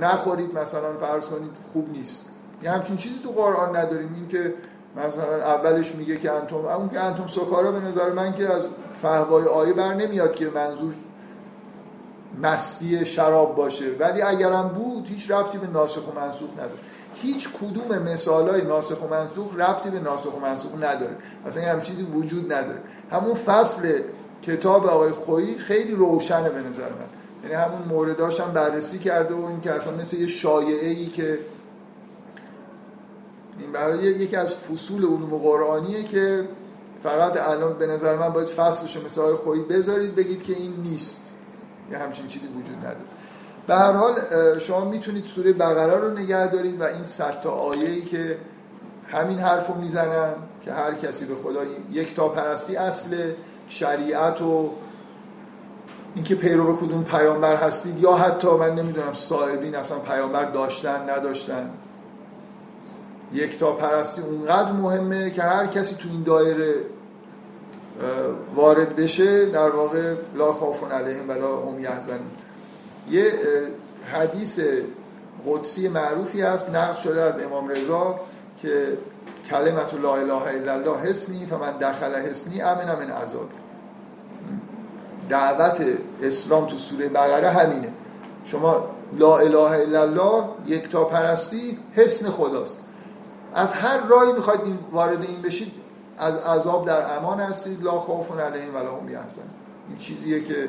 [0.00, 2.20] نخورید مثلا فرض کنید خوب نیست.
[2.62, 4.14] یه همچین چیزی تو قرآن نداریم.
[4.14, 4.54] این که
[4.96, 8.62] مثلا اولش میگه که انتم اون که انتم سکارا به نظر من که از
[8.94, 10.94] فهوای آیه بر نمیاد که منظور
[12.42, 13.84] مستی شراب باشه.
[13.98, 16.80] ولی اگرم بود هیچ ربطی به ناسخ و منسوخ نداره.
[17.14, 21.16] هیچ کدوم مثالای ناسخ و منسوخ ربطی به ناسخ و منسوخ نداره.
[21.46, 22.78] اصلا هم چیزی وجود نداره.
[23.12, 24.02] همون فصل
[24.42, 27.08] کتاب آقای خویی خیلی روشنه به نظر من.
[27.42, 31.38] یعنی همون مورداش هم بررسی کرده و این که اصلا مثل یه شایعه ای که
[33.58, 36.48] این برای یکی از فصول علوم قرآنیه که
[37.02, 41.20] فقط الان به نظر من باید فصلش مثل آقای خویی بذارید بگید که این نیست.
[41.90, 42.96] یه همچین چیزی وجود نداره.
[43.66, 44.18] به هر حال
[44.58, 48.38] شما می‌تونید سوره بقره رو نگه دارید و این صد تا آیه‌ای که
[49.08, 50.32] همین حرف رو می‌زنن
[50.64, 53.32] که هر کسی به خدا یک تا پرستی اصل
[53.70, 54.70] شریعت و
[56.14, 61.70] اینکه پیرو کدوم پیامبر هستید یا حتی من نمی‌دونم صاحبین اصلا پیامبر داشتن نداشتن.
[63.32, 66.74] یک تا پرستی اونقدر مهمه که هر کسی تو این دایره
[68.54, 72.30] وارد بشه در واقع لا خوفون علیهم ولا هم یحزنون.
[73.10, 73.32] یه
[74.12, 74.60] حدیث
[75.46, 78.20] قدسی معروفی هست نقل شده از امام رضا
[78.62, 78.98] که
[79.50, 83.48] کلمت لا اله الا الله حسنی فمن دخل حسنی امن من عذاب
[85.30, 85.82] دعوت
[86.22, 87.88] اسلام تو سوره بقره همینه.
[88.44, 88.84] شما
[89.18, 92.80] لا اله الا الله یک تا پرستی حسن خداست.
[93.54, 94.60] از هر راهی می‌خواید
[94.92, 95.72] وارد این بشید
[96.18, 97.84] از عذاب در امان هستید.
[97.84, 99.46] لا خوف علیهم ولا هم یحزنون.
[99.88, 100.68] این چیزیه که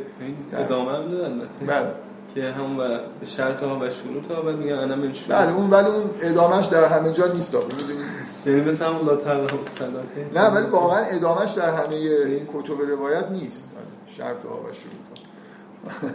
[0.53, 1.65] ادامه هم البته.
[1.67, 1.91] بله.
[2.35, 5.37] که هم و شرط ها و شروط ها بعد میگن انا من شروط.
[5.37, 8.05] بله اون ولی اون ادامش در همه جا نیست آخه می‌دونید
[8.45, 9.11] یعنی مثل هم لا
[9.59, 11.99] الصلاته نه ولی واقعا ادامش در همه
[12.39, 13.69] کتب روایت نیست.
[14.17, 15.21] شرط ها و شروط
[16.01, 16.09] ها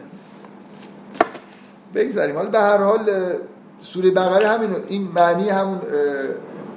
[1.95, 2.37] بگذاریم.
[2.37, 3.33] حالا به هر حال
[3.81, 5.81] سوره بقره همین این معنی همون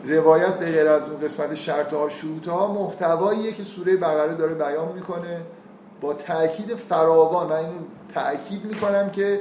[0.05, 4.53] روایت به غیر از اون قسمت شرط ها شروط ها محتواییه که سوره بقره داره
[4.53, 5.41] بیان می‌کنه
[6.01, 7.47] با تاکید فراوان.
[7.47, 7.71] من اینو
[8.13, 9.39] تاکید می‌کنم که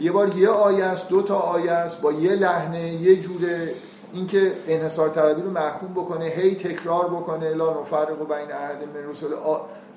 [0.00, 3.74] یه بار یه آیه است دو تا آیه است با یه لحنه یه جوره.
[4.12, 9.34] اینکه انحصار طلبی رو محکوم بکنه هی تکرار بکنه لا نفرق بین احد من رسول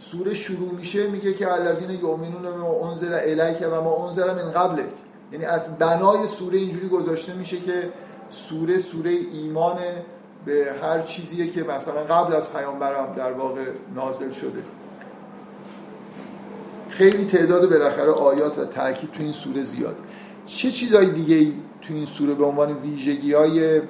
[0.01, 4.85] سوره شروع میشه میگه که الذین یؤمنون بما انزل الیک و ما انزل من قبلک.
[5.31, 7.89] یعنی از بنای سوره اینجوری گذاشته میشه که
[8.29, 9.77] سوره سوره ایمان
[10.45, 13.61] به هر چیزیه که مثلا قبل از پیامبرم در واقع
[13.95, 14.63] نازل شده.
[16.89, 19.95] خیلی تعداد بالاخره آیات و تاکید تو این سوره زیاد.
[20.45, 23.81] چه چیزهای دیگه ای تو این سوره به عنوان ویژگی های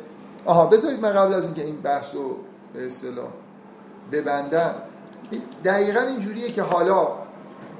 [0.46, 2.38] آها بذارید من قبل از اینکه این بحث رو
[2.74, 3.30] به اصطلاح
[4.12, 4.76] ببندم.
[5.66, 7.08] دقیقا اینجوریه که حالا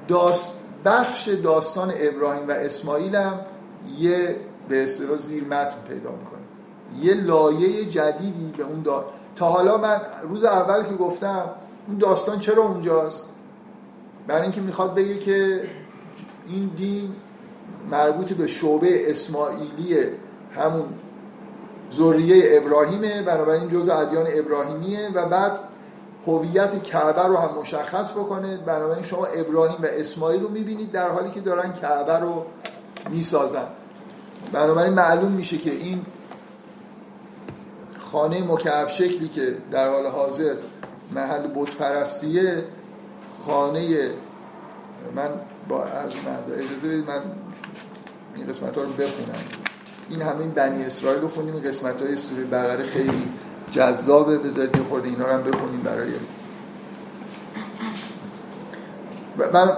[0.08, 0.52] داست
[0.84, 3.40] بخش داستان ابراهیم و اسماعیل هم
[3.98, 4.36] یه
[4.68, 6.40] به اصطلاح زیر متن پیدا می‌کنه.
[7.00, 9.04] یه لایه جدیدی به اون دا...
[9.36, 11.50] تا حالا من روز اول که گفتم
[11.88, 13.24] اون داستان چرا اونجاست؟
[14.26, 15.62] برای اینکه می‌خواد بگه که
[16.48, 17.14] این دین
[17.90, 19.96] مربوط به شعبه اسماعیلی
[20.56, 20.84] همون
[21.92, 25.52] ذریه ابراهیمه بنابراین جز ادیان ابراهیمیه و بعد
[26.26, 28.56] هویت کعبه رو هم مشخص بکنه.
[28.56, 32.46] بنابراین شما ابراهیم و اسماعیل رو می‌بینید در حالی که دارن کعبه رو
[33.10, 33.66] می‌سازن.
[34.52, 36.06] بنابراین معلوم میشه که این
[38.00, 40.54] خانه مکعب شکلی که در حال حاضر
[41.14, 42.64] محل بت پرستیه
[43.46, 44.10] خانه
[45.16, 45.30] من
[45.68, 47.20] با عرض محضر اجازه بدید من
[48.34, 49.44] این قسمت ها رو بخونم.
[50.10, 53.28] این همه بنی اسرائیل رو خونیم قسمت های سوره بقره خیلی
[53.72, 56.12] جذابه بذارید یه خورده اینا رو هم بخونیم برای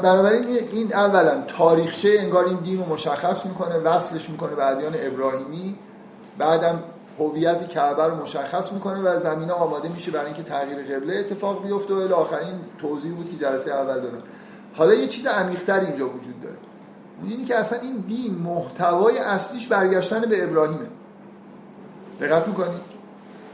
[0.03, 5.79] بنابراین این اولا تاریخچه انگار این دین رو مشخص می‌کنه وصلش می‌کنه به ادیان ابراهیمی.
[6.39, 6.83] بعدم
[7.19, 11.95] هویت کعبه رو مشخص می‌کنه و زمینه آماده میشه برای اینکه تغییر قبله اتفاق بیفته
[11.95, 14.23] و آخرین توضیح بود که جلسه اول دارم
[14.75, 16.57] حالا یه چیز عمیق‌تر اینجا وجود داره.
[17.27, 20.87] اینی که اصلا این دین محتوای اصلیش برگشتن به ابراهیمه.
[22.21, 22.94] دقت می‌کنید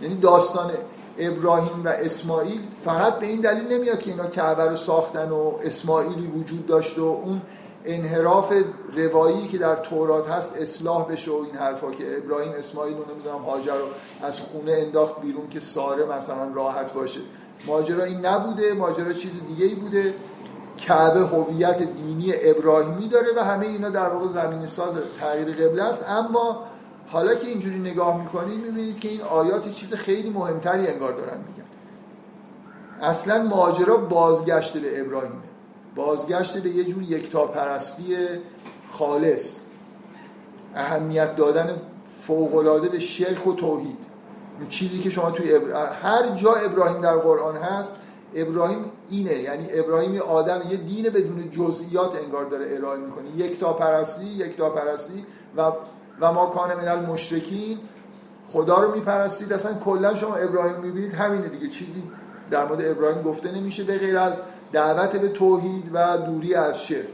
[0.01, 0.71] یعنی داستان
[1.19, 6.27] ابراهیم و اسماعیل فقط به این دلیل نمیاد که اینا کعبه رو ساختن و اسماعیلی
[6.27, 7.43] وجود داشت و اون
[7.85, 8.53] انحراف
[8.97, 13.39] روایی که در تورات هست اصلاح بشه و این حرفا که ابراهیم اسماعیل رو نمی‌دونم
[13.39, 13.87] هاجر رو
[14.23, 17.21] از خونه انداخت بیرون که ساره مثلا راحت باشه.
[17.67, 20.15] ماجرا این نبوده ماجرا چیز دیگه ای بوده.
[20.79, 26.05] کعبه هویت دینی ابراهیمی داره و همه اینا در واقع زمین ساز تغییر قبله است.
[26.09, 26.65] اما
[27.13, 31.69] حالا که اینجوری نگاه می‌کنید می‌بینید که این آیات چیز خیلی مهمتری انگار دارن میگن.
[33.01, 35.35] اصلا ماجرا بازگشت به ابراهیمه.
[35.95, 38.17] بازگشت به یه جور یکتاپرستی
[38.89, 39.57] خالص.
[40.75, 41.77] اهمیت دادن
[42.23, 43.99] فوقالعاده به شرک و توحید.
[44.69, 45.61] چیزی که شما توی
[46.03, 47.91] هر جا ابراهیم در قرآن هست
[48.35, 49.35] ابراهیم اینه.
[49.35, 53.37] یعنی ابراهیم یه آدم یه دین بدون جزئیات انگار داره ارائه می‌کنه.
[53.37, 55.25] یک تا پرستی یک تا پرستی
[55.57, 55.73] و
[56.21, 57.79] و ما کان من المشرکین
[58.49, 59.53] خدا رو میپرستید.
[59.53, 61.15] اصلا کلا شما ابراهیم می‌بینید.
[61.15, 61.69] همینه دیگه.
[61.69, 62.03] چیزی
[62.51, 64.39] در مورد ابراهیم گفته نمیشه به غیر از
[64.73, 67.07] دعوت به توحید و دوری از شرک.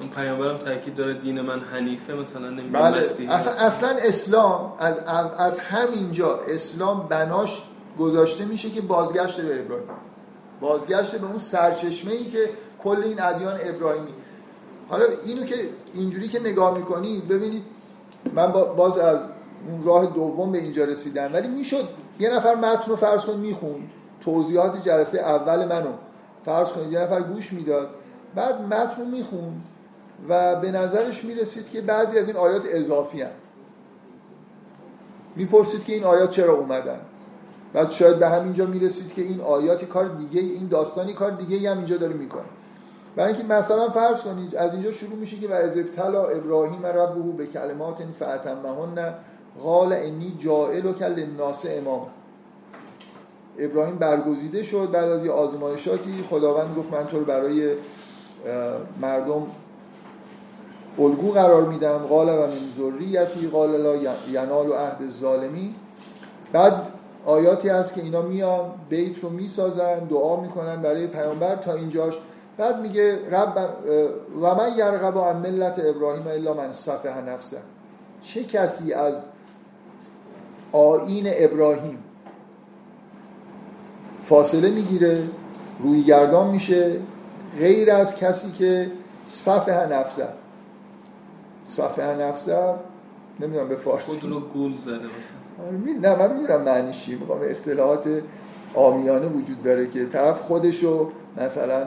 [0.00, 2.98] اون پیامبرم تاکید داره دین من حنیفه مثلا نمیگه بله.
[3.28, 4.94] اصلا, اصلا اسلام از,
[5.38, 7.62] از همینجا اسلام بناش
[7.98, 9.86] گذاشته میشه که بازگشت به ابراهیم.
[10.60, 14.12] بازگشت به اون سرچشمه ای که کل این ادیان ابراهیمی.
[14.92, 15.54] حالا اینو که
[15.94, 17.62] اینجوری که نگاه می‌کنید ببینید
[18.34, 19.18] من باز از
[19.68, 23.90] اون راه دوم به اینجا رسیدم ولی می‌شد یه نفر متن رو فرض کن می‌خوند
[24.20, 25.92] توضیحات جلسه اول منو
[26.44, 27.90] فرض کنید یه نفر گوش می‌داد
[28.34, 29.62] بعد متن رو می‌خوند
[30.28, 33.30] و به نظرش می‌رسید که بعضی از این آیات اضافی هم.
[35.36, 37.00] می‌پرسید که این آیات چرا اومدن
[37.72, 41.76] بعد شاید به همینجا می‌رسید که این آیاتی کار دیگه این داستانی کار دیگه هم
[41.76, 42.61] اینجا داره می‌کنه
[43.16, 47.32] برای اینکه مثلا فرض کنید از اینجا شروع میشه که و از ابتلا ابراهیم ربه
[47.36, 49.14] به کلمات فعتمهن
[49.62, 52.06] قال انی جائل و کل ناس امام
[53.58, 57.72] ابراهیم برگزیده شد بعد از یه آزمایشاتی خداوند گفت من تو رو برای
[59.00, 59.46] مردم
[60.98, 61.98] الگو قرار میدم.
[61.98, 63.94] قال و من ذریتی قال لا
[64.30, 65.74] ینال و عهد ظالمی
[66.52, 66.82] بعد
[67.26, 72.14] آیاتی هست که اینا میان بیت رو می‌سازن دعا می‌کنن برای پیامبر تا اینجاش
[72.62, 73.68] بعد میگه رب
[74.42, 77.58] و من یرغب عن ملت ابراهیم الا من صفح نفسه.
[78.20, 79.24] چه کسی از
[80.72, 81.98] آین ابراهیم
[84.24, 85.22] فاصله می‌گیره
[85.80, 86.96] روی گردان میشه
[87.58, 88.90] غیر از کسی که
[89.26, 90.28] صفحه نفسه.
[91.66, 92.74] صفحه نفسه
[93.40, 94.20] نمی‌دونم به فارسی.
[94.20, 95.66] خود رو گول زده مثلا.
[95.66, 97.14] آره، نه من می‌دونم معنیش چی.
[97.14, 98.22] می‌خوام اصطلاحات
[98.74, 101.86] آمیانه وجود داره که طرف خودشو مثلا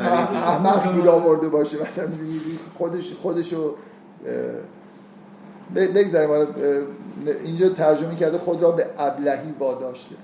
[0.00, 2.08] احمق گیر آورده باشه مثلا
[2.78, 3.74] خودش خودشو
[5.74, 6.46] بگذاریم
[7.44, 10.14] اینجا ترجمه کرده خود را به ابلهی واداشته.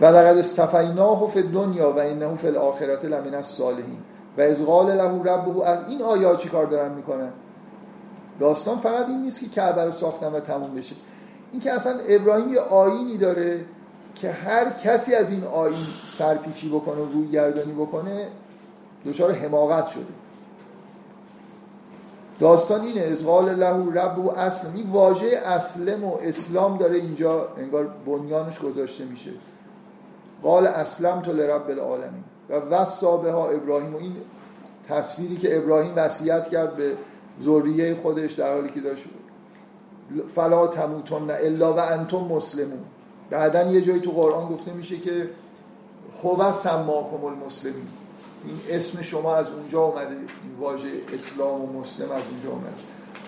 [0.00, 3.98] و لقد استفیناه فی دنیا و انه فی الاخرت لمن الصالحین.
[4.38, 7.30] و از قال له ربه از این آیات چی کار دارن می‌کنن؟
[8.40, 10.96] داستان فقط این نیست که کعبه رو ساختن و تموم بشه.
[11.52, 13.64] این که اصلا ابراهیم یه آینی داره
[14.24, 15.76] که هر کسی از این آین
[16.18, 18.28] سرپیچی بکنه و روی گردانی بکنه
[19.06, 20.04] دچار حماقت شده.
[22.40, 24.74] داستان اینه از قال له رب و اسلم.
[24.74, 29.30] این واژه اسلم و اسلام داره اینجا انگار بنیانش گذاشته میشه.
[30.42, 32.24] قال اسلم تو لرب العالمین.
[32.50, 33.94] و وصابه ها ابراهیم.
[33.94, 34.16] و این
[34.88, 36.92] تصویری که ابراهیم وصیت کرد به
[37.42, 39.04] ذریه خودش در حالی که داشت
[40.34, 42.84] فلا تموتن الا و انتم مسلمون.
[43.30, 45.30] بعدا یه جایی تو قرآن گفته میشه که
[46.22, 47.86] هو سماکم المسلمین
[48.46, 52.72] این اسم شما از اونجا اومده این واژه اسلام و مسلم از اونجا اومده.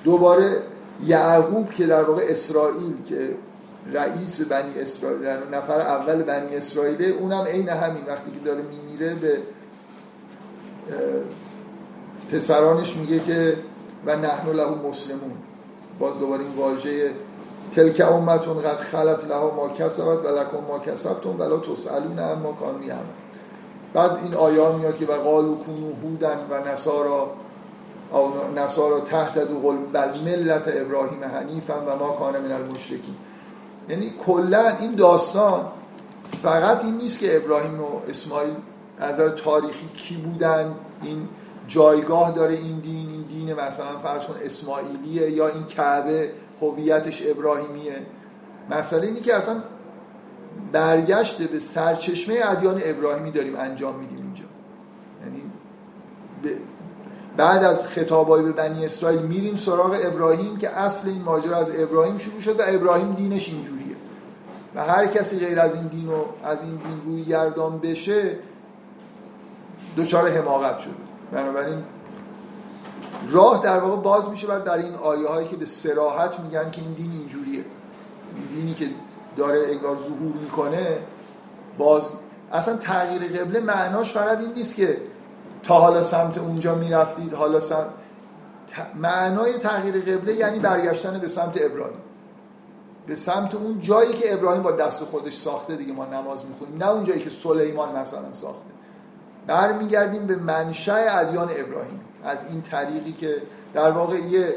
[0.05, 0.63] دوباره
[1.07, 3.35] یعقوب که در واقع اسرائیل که
[3.93, 8.05] رئیس بنی اسرائیل نفر اول بنی اسرائیل اونم عین همین.
[8.07, 9.39] وقتی که داره میمیره به
[12.33, 13.57] پسرانش میگه که
[14.07, 15.33] و نحن له مسلمون.
[15.99, 17.11] باز دوباره این واژه
[17.75, 22.75] تلک امتون قد خلت لها ما کسبت و لکم ما کسبتون ولا تسالون اما کان
[22.75, 23.05] میهم
[23.95, 27.31] بعد این آیه میاد که و قالو کونو هودن و نصارا
[28.13, 33.15] او نصارا تحت دو قل بل ملت ابراهیم حنیفا و ما کان من المشرکین.
[33.89, 35.67] یعنی کلا این داستان
[36.43, 38.55] فقط این نیست که ابراهیم و اسماعیل
[38.99, 41.29] از تاریخی کی بودن این
[41.69, 46.31] جایگاه داره این دین این دین مثلا فرض کن اسماعیلیه یا این کعبه.
[46.61, 47.97] هویتش ابراهیمیه.
[48.71, 49.63] مسئله اینی که اصلا
[50.73, 54.45] برگشت به سرچشمه ادیان ابراهیمی داریم انجام میدیم اینجا.
[55.25, 55.43] یعنی
[57.37, 62.19] بعد از خطابای به بنی اسرائیل میریم سراغ ابراهیم که اصل این ماجرا از ابراهیم
[62.19, 63.97] شروع شد و ابراهیم دینش اینجوریه.
[64.75, 68.39] و هر کسی غیر از این دین و از این دین روی گردان بشه
[69.97, 70.95] دچار حماقت شده.
[71.33, 71.79] بنابراین
[73.31, 76.81] راه در واقع باز میشه بعد در این آیه هایی که به سراحت میگن که
[76.81, 77.65] این دین اینجوریه.
[78.35, 78.89] این دینی که
[79.37, 80.99] داره انگار ظهور می‌کنه
[81.79, 82.13] باز
[82.53, 85.01] اصلا تغییر قبله معناش فقط این نیست که
[85.63, 87.87] تا حالا سمت اونجا می‌رفتید حالا سمت
[88.95, 91.99] معنای تغییر قبله یعنی برگشتن به سمت ابراهیم.
[93.07, 96.77] به سمت اون جایی که ابراهیم با دست خودش ساخته دیگه ما نماز می‌خونیم.
[96.79, 98.71] نه اون جایی که سلیمان مثلا ساخته.
[99.47, 102.01] برمیگردیم به منشأ ادیان ابراهیم.
[102.27, 103.43] از این طریقی که
[103.75, 104.55] در واقع یه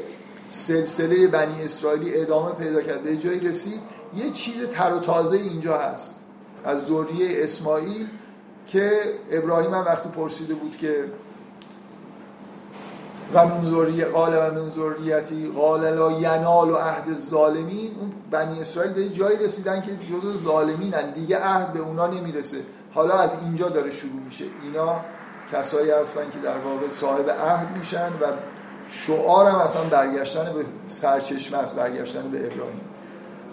[0.49, 3.79] سلسله بنی اسرائیلی ادامه پیدا کرد به جایی رسید
[4.15, 6.15] یه چیز تر و تازه اینجا هست.
[6.65, 8.07] از ذریه اسماعیل
[8.67, 8.91] که
[9.31, 11.05] ابراهیم هم وقتی پرسیده بود که
[13.33, 18.59] و من ذریه قال و من ذریتی قال لا ینال و عهد الظالمین اون بنی
[18.59, 22.57] اسرائیل به جایی رسیدن که جز ظالمینن دیگه عهد به اونا نمی‌رسه.
[22.93, 24.45] حالا از اینجا داره شروع میشه.
[24.63, 24.95] اینا
[25.51, 28.25] کسایی هستن که در واقع صاحب عهد میشن و
[28.89, 32.81] شعار هم اصلا برگشتن به سرچشمه است برگشتن به ابراهیم.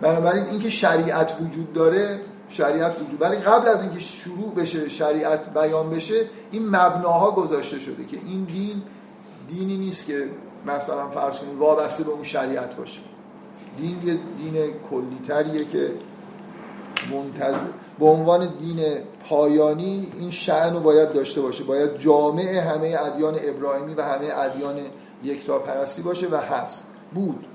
[0.00, 5.90] بنابراین اینکه شریعت وجود داره شریعت وجود ولی قبل از اینکه شروع بشه شریعت بیان
[5.90, 8.82] بشه این مبناها گذاشته شده که این دین
[9.48, 10.24] دینی نیست که
[10.66, 13.00] مثلا فرض کنید وابسته به اون شریعت باشه.
[13.78, 15.90] دین یه دین کلیتریه که
[17.12, 17.58] منتظر
[17.98, 18.84] به عنوان دین
[19.28, 21.64] پایانی این شعن رو باید داشته باشه.
[21.64, 24.76] باید جامع همه ادیان ابراهیمی و همه ادیان
[25.24, 26.86] یکتا پرستی باشه و هست.
[27.14, 27.46] بود.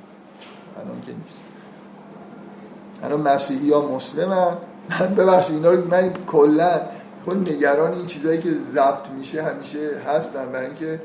[0.81, 1.39] الان که نیست.
[3.03, 4.57] الان مسیحی ها مسلم
[4.89, 6.81] من ببخشید اینا رو من کلا
[7.27, 11.01] نگران این چیزایی که ضبط میشه همیشه هستن برای اینکه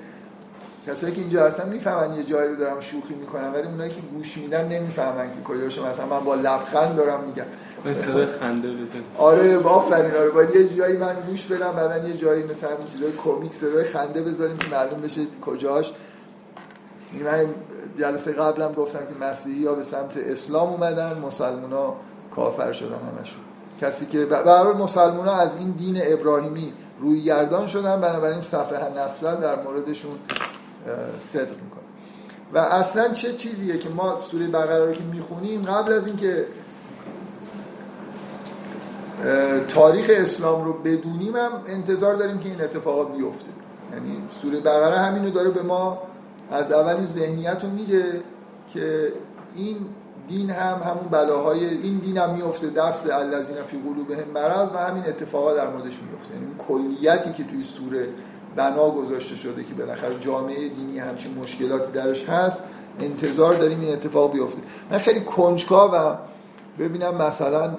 [0.86, 4.36] کسایی که اینجا هستن می‌فهمن یه جایی رو دارم شوخی می‌کنم ولی اونایی که گوش
[4.36, 7.44] میدن نمی‌فهمن که کجاشه مثلا من با لبخند دارم میگم.
[7.90, 8.98] مثلا خنده بزن.
[9.18, 10.30] آره آفرین آره.
[10.30, 14.22] باید یه جایی من گوش بدم بعدن یه جایی مثلا این چیزای کمیک صدای خنده
[14.22, 15.92] بذاریم که معلوم بشه کجاش.
[17.24, 17.46] من
[17.98, 21.96] جلسه قبلم گفتم که مسیحی ها به سمت اسلام اومدن مسلمان ها
[22.34, 23.40] کافر شدن همشون.
[23.80, 29.36] کسی که برای مسلمان ها از این دین ابراهیمی روی گردان شدن بنابراین صفحه نفسل
[29.36, 30.18] در موردشون
[31.32, 31.82] صدق می‌کنه
[32.54, 36.46] و اصلا چه چیزیه که ما سوره بقره رو که می‌خونیم قبل از اینکه
[39.68, 43.48] تاریخ اسلام رو بدونیم هم انتظار داریم که این اتفاقات بیفته.
[43.92, 45.98] یعنی سوره بقره همینو داره به ما
[46.50, 48.22] از اول ذهنیت رو میده
[48.72, 49.12] که
[49.56, 49.76] این
[50.28, 55.04] دین هم همون بلاهای این دین هم میفته دست الذین فی قلوبهم مرض و همین
[55.04, 58.08] اتفاقات در موردش میفته یعنی کلیتی که توی سوره
[58.56, 62.64] بنا گذاشته شده که بالاخره جامعه دینی همچین مشکلاتی درش هست
[63.00, 64.58] انتظار داریم این اتفاق بیفته.
[64.90, 66.18] من خیلی کنجکاوم
[66.78, 67.70] ببینم مثلا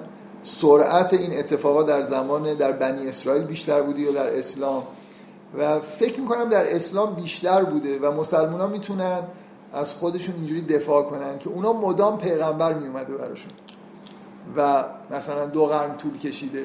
[0.48, 4.82] سرعت این اتفاقات در زمان در بنی اسرائیل بیشتر بودی یا در اسلام؟
[5.58, 9.18] و فکر می‌کنم در اسلام بیشتر بوده و مسلمان ها می‌تونن
[9.72, 13.52] از خودشون اینجوری دفاع کنن که اونا مدام پیغمبر میومده براشون
[14.56, 16.64] و مثلا دو قرن طول کشیده.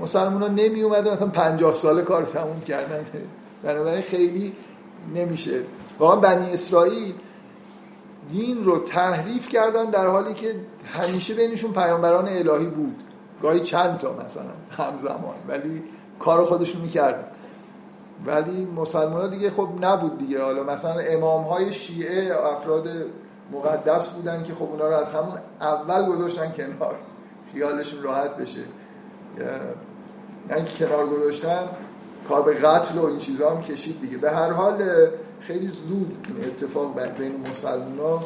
[0.00, 3.04] مسلمان ها نمی مثلا پنجاه سال کار تموم کردن.
[3.62, 4.52] بنابراین خیلی
[5.14, 5.60] نمیشه.
[5.98, 7.14] واقعا بنی اسرائیل
[8.32, 10.54] دین رو تحریف کردن در حالی که
[10.86, 13.02] همیشه بینشون پیامبران الهی بود.
[13.42, 15.82] گاهی چند تا مثلا همزمان ولی
[16.18, 17.24] کار خودشون می‌کردن.
[18.26, 20.42] ولی مسلمان ها دیگه خب نبود دیگه.
[20.42, 22.88] حالا مثلا امام های شیعه افراد
[23.52, 26.94] مقدس بودن که خب اونا رو از همون اول گذاشتن کنار.
[27.52, 28.60] خیالشون راحت بشه.
[30.50, 31.68] یعنی کنار گذاشتن
[32.28, 34.16] کار به قتل و این چیزا هم کشید دیگه.
[34.16, 35.06] به هر حال
[35.40, 38.24] خیلی زود اتفاق بین مسلمان ها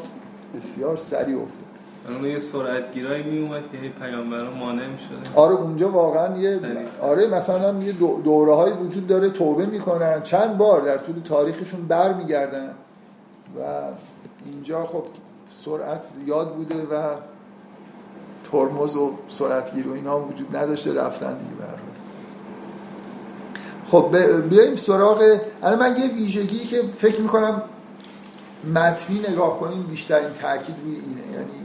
[0.58, 1.73] بسیار سریع افتاد.
[2.08, 6.60] اون یه سرعتگیرایی می اومد که هی پیامبران مانع می شده آره اونجا واقعا یه
[7.02, 7.92] آره مثلا یه
[8.24, 10.22] دوره های وجود داره توبه می‌کنن.
[10.22, 12.70] چند بار در طول تاریخشون برمیگردن
[13.58, 13.60] و
[14.46, 15.04] اینجا خب
[15.64, 17.14] سرعت زیاد بوده و
[18.52, 21.74] ترمز و سرعتگیر و اینا وجود نداشته رفتن دیگه بر
[23.86, 24.16] خب
[24.48, 27.62] بیایم سراغ الان من یه ویژگی که فکر می‌کنم
[28.74, 31.32] متنی نگاه کنیم بیشترین تاکید روی اینه.
[31.32, 31.63] یعنی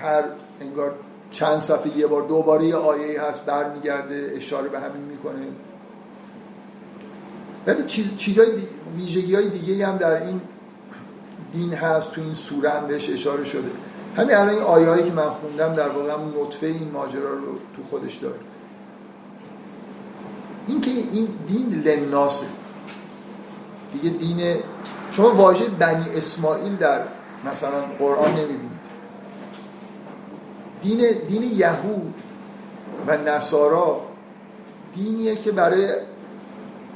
[0.00, 0.24] هر
[0.60, 0.94] انگار
[1.30, 5.46] چند صفحه یه بار دوباره یه آیه هست برمیگرده اشاره به همین می‌کنه.
[7.66, 8.46] ولی چیز چیزای
[8.96, 10.40] ویژگی های دیگه هم در این
[11.52, 13.70] دین هست تو این سوره هم بهش اشاره شده.
[14.16, 17.82] همین الان این آیه هایی که من خوندم در واقع نطفه این ماجرا رو تو
[17.82, 18.38] خودش داره.
[20.66, 22.46] این که این دین لناسه.
[23.92, 24.56] دیگه دین
[25.12, 27.02] شما واژه بنی اسماعیل در
[27.52, 28.69] مثلا قرآن نمی‌بینید.
[30.82, 32.14] دین دین یهود
[33.06, 34.00] و نصارا
[34.94, 35.88] دینیه که برای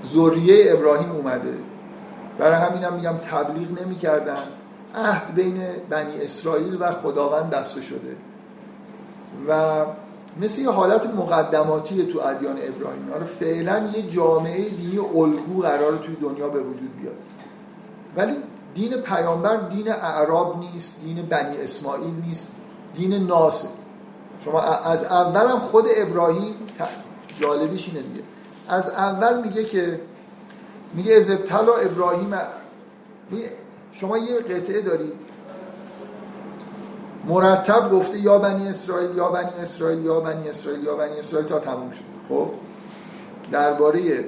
[0.07, 1.55] ذریه ابراهیم اومده.
[2.39, 4.45] برای همین هم میگم تبلیغ نمی‌کردن.
[4.95, 8.17] عهد بین بنی اسرائیل و خداوند بسته شده.
[9.49, 9.85] و
[10.41, 16.17] مثل یه حالت مقدماتی تو ادیان ابراهیم آره فعلا یه جامعه دینی الگو قرار توی
[16.17, 17.15] دنیا به وجود بیاد.
[18.17, 18.37] ولی
[18.75, 22.49] دین پیامبر دین اعراب نیست دین بنی اسماعیل نیست.
[22.95, 23.69] دین ناسه
[24.45, 26.55] شما از اول هم خود ابراهیم
[27.41, 28.23] جالبیش اینه دیگه.
[28.69, 30.01] از اول میگه که
[30.95, 32.35] میگه از ابتلا ابراهیم
[33.93, 35.13] شما یه قطعه داری.
[37.29, 41.59] مرتب گفته یا بنی اسرائیل یا بنی اسرائیل یا بنی اسرائیل یا بنی اسرائیل تا
[41.59, 42.05] تموم شد.
[42.29, 42.51] خب؟
[43.53, 44.25] درباره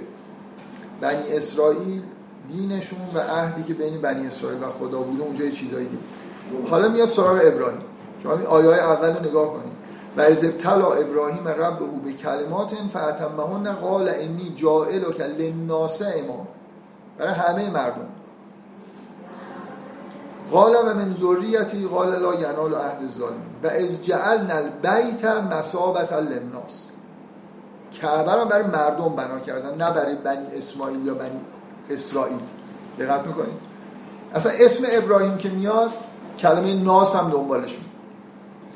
[1.00, 2.02] بنی اسرائیل
[2.48, 6.00] دینشون و عهدی که بین بنی اسرائیل و خدا بوده اونجا چیزایی دید.
[6.70, 7.80] حالا میاد سراغ ابراهیم.
[8.26, 9.72] شما این آیه اول رو نگاه کنید
[10.16, 16.46] و از ابتلا ابراهیم رب او به کلمات فعتمهن قال انی جائل و للناس امام.
[17.18, 18.06] برای همه مردم.
[20.52, 26.86] قال و من ذریتی قال لا ینال عهد ظالم و از جعلنا البیت مسابت للناس.
[27.92, 31.40] کعبه رو برای مردم بنا کردن نه برای بنی اسماعیل یا بنی
[31.90, 32.38] اسرائیل.
[32.98, 33.58] دقت می‌کنید؟
[34.34, 35.90] اصلا اسم ابراهیم که میاد
[36.38, 37.95] کلمه ناس هم دنبالش میاد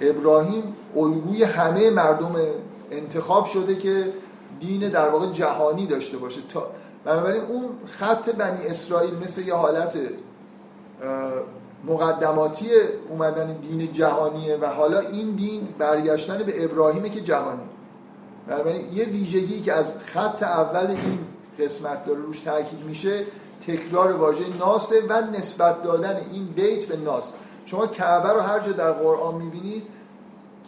[0.00, 2.36] ابراهیم الگوی همه مردم
[2.90, 4.12] انتخاب شده که
[4.60, 6.40] دین در واقع جهانی داشته باشه.
[6.52, 6.66] تا
[7.04, 9.98] بنابراین اون خط بنی اسرائیل مثل یه حالت
[11.84, 12.66] مقدماتی
[13.08, 17.62] اومدن دین جهانیه و حالا این دین برگشتن به ابراهیمه که جهانی.
[18.46, 21.18] بنابراین یه ویژگی که از خط اول این
[21.58, 23.24] قسمت داره روش تاکید میشه
[23.66, 27.32] تکرار واژه ناسه و نسبت دادن این بیت به ناس.
[27.70, 29.82] شما کعبه رو هر جا در قرآن می‌بینید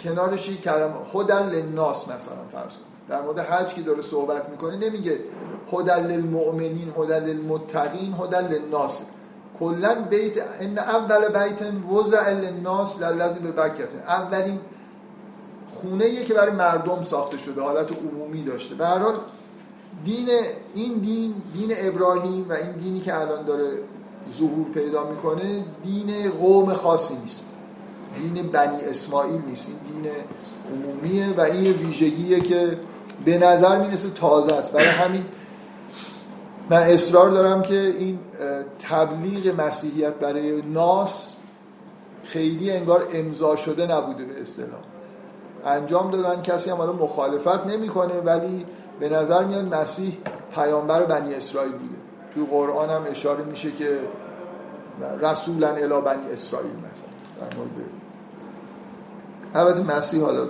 [0.01, 2.93] کنارش یک کلمه خودن للناس مثلا فرض کنید.
[3.09, 5.19] در مورد حج که داره صحبت می‌کنه نمیگه
[5.73, 9.03] هدن للمؤمنین هدن للمتقین هدن للناس
[9.59, 11.59] کلا بیت ان اول بیت
[11.93, 14.61] وضع للناس للذی به بکته اولین
[15.75, 18.75] خونه که برای مردم ساخته شده حالت عمومی داشته.
[18.75, 18.85] به
[20.05, 20.29] دین
[20.75, 23.71] این دین دین ابراهیم و این دینی که الان داره
[24.39, 27.47] ظهور پیدا می‌کنه دین قوم خاصی نیست.
[28.17, 29.67] دین بنی اسماعیل نیست.
[29.67, 30.13] این دین
[30.73, 32.79] عمومیه و این ویژگیه که
[33.25, 34.73] به نظر می‌رسه تازه است.
[34.73, 35.25] برای همین
[36.71, 38.19] من اصرار دارم که این
[38.79, 41.33] تبلیغ مسیحیت برای ناس
[42.25, 44.81] خیلی انگار امضا شده نبوده به اصطلاح.
[45.67, 48.67] انجام دادن کسی هم حالا مخالفت نمی‌کنه ولی
[49.01, 50.19] به نظر میاد مسیح
[50.55, 51.95] پیامبر بنی اسرائیل بوده.
[52.35, 53.99] تو قرآن هم اشاره میشه که
[55.21, 57.71] رسولا الی بنی اسرائیل مثلا در مورد
[59.55, 60.45] البته مسیح حالا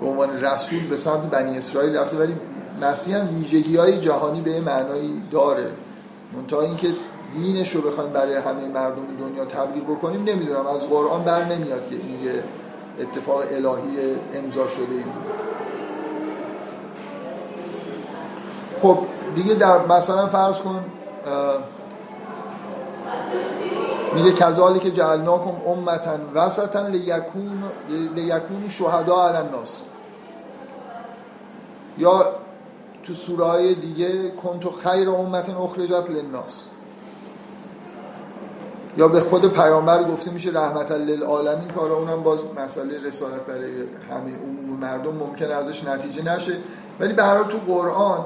[0.00, 2.36] به عنوان رسول به سمت بنی اسرائیل رفته ولی
[2.80, 5.70] مسیح هم ویژگی های جهانی به معنایی داره.
[6.32, 6.88] منتها اینکه
[7.34, 11.96] دینش رو بخوایم برای همه مردم دنیا تبلیغ بکنیم نمی‌دونم از قرآن بر نمیاد که
[11.96, 12.42] این یه
[13.00, 15.04] اتفاق الهی امضا شده این.
[18.82, 18.98] خب
[19.34, 20.84] دیگه در مثلا فرض کن
[24.16, 27.64] میگه کذالی که جعلناکم امتا وسطا لیکون
[28.14, 29.82] لیکون شهدا علی الناس.
[31.98, 32.24] یا
[33.02, 36.64] تو سوره های دیگه کنتو خیر امت اخرجت للناس.
[38.96, 43.72] یا به خود پیامبر گفته میشه رحمت للعالمین که اونم باز مسئله رسالت برای
[44.10, 46.56] همه عموم مردم ممکن ازش نتیجه نشه.
[47.00, 48.24] ولی به تو قرآن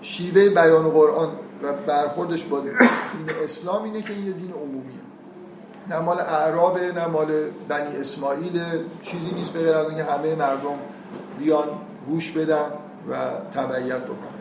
[0.00, 1.28] شیوه بیان قرآن
[1.62, 2.72] و برخوردش با دین.
[3.44, 4.98] اسلام اینه که این دین عمومیه.
[5.90, 7.26] نه مال اعرابه نه مال
[7.68, 8.62] بنی اسماعیل
[9.02, 10.78] چیزی نیست به غیر از اینکه همه مردم
[11.38, 11.68] بیان
[12.08, 12.66] گوش بدن
[13.10, 13.14] و
[13.54, 14.38] تبعیت بکنن.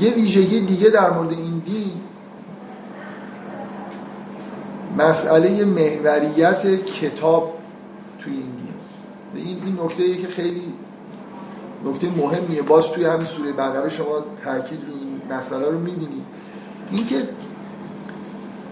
[0.00, 2.00] یه ویژگی دیگه در مورد این دین
[4.98, 7.58] مسئله محوریت کتاب
[8.18, 8.74] توی این دین.
[9.44, 10.74] این این نکته که خیلی
[11.84, 12.62] نکته مهمیه.
[12.62, 16.24] باز توی همین سوره بقره شما تاکید رو این مسئله رو می‌بینید.
[16.90, 17.28] اینکه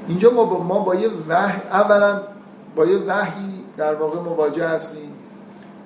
[0.08, 2.22] اینجا ما با, ما با یه وحی اولا
[2.76, 5.12] با یه وحی در واقع مواجه هستیم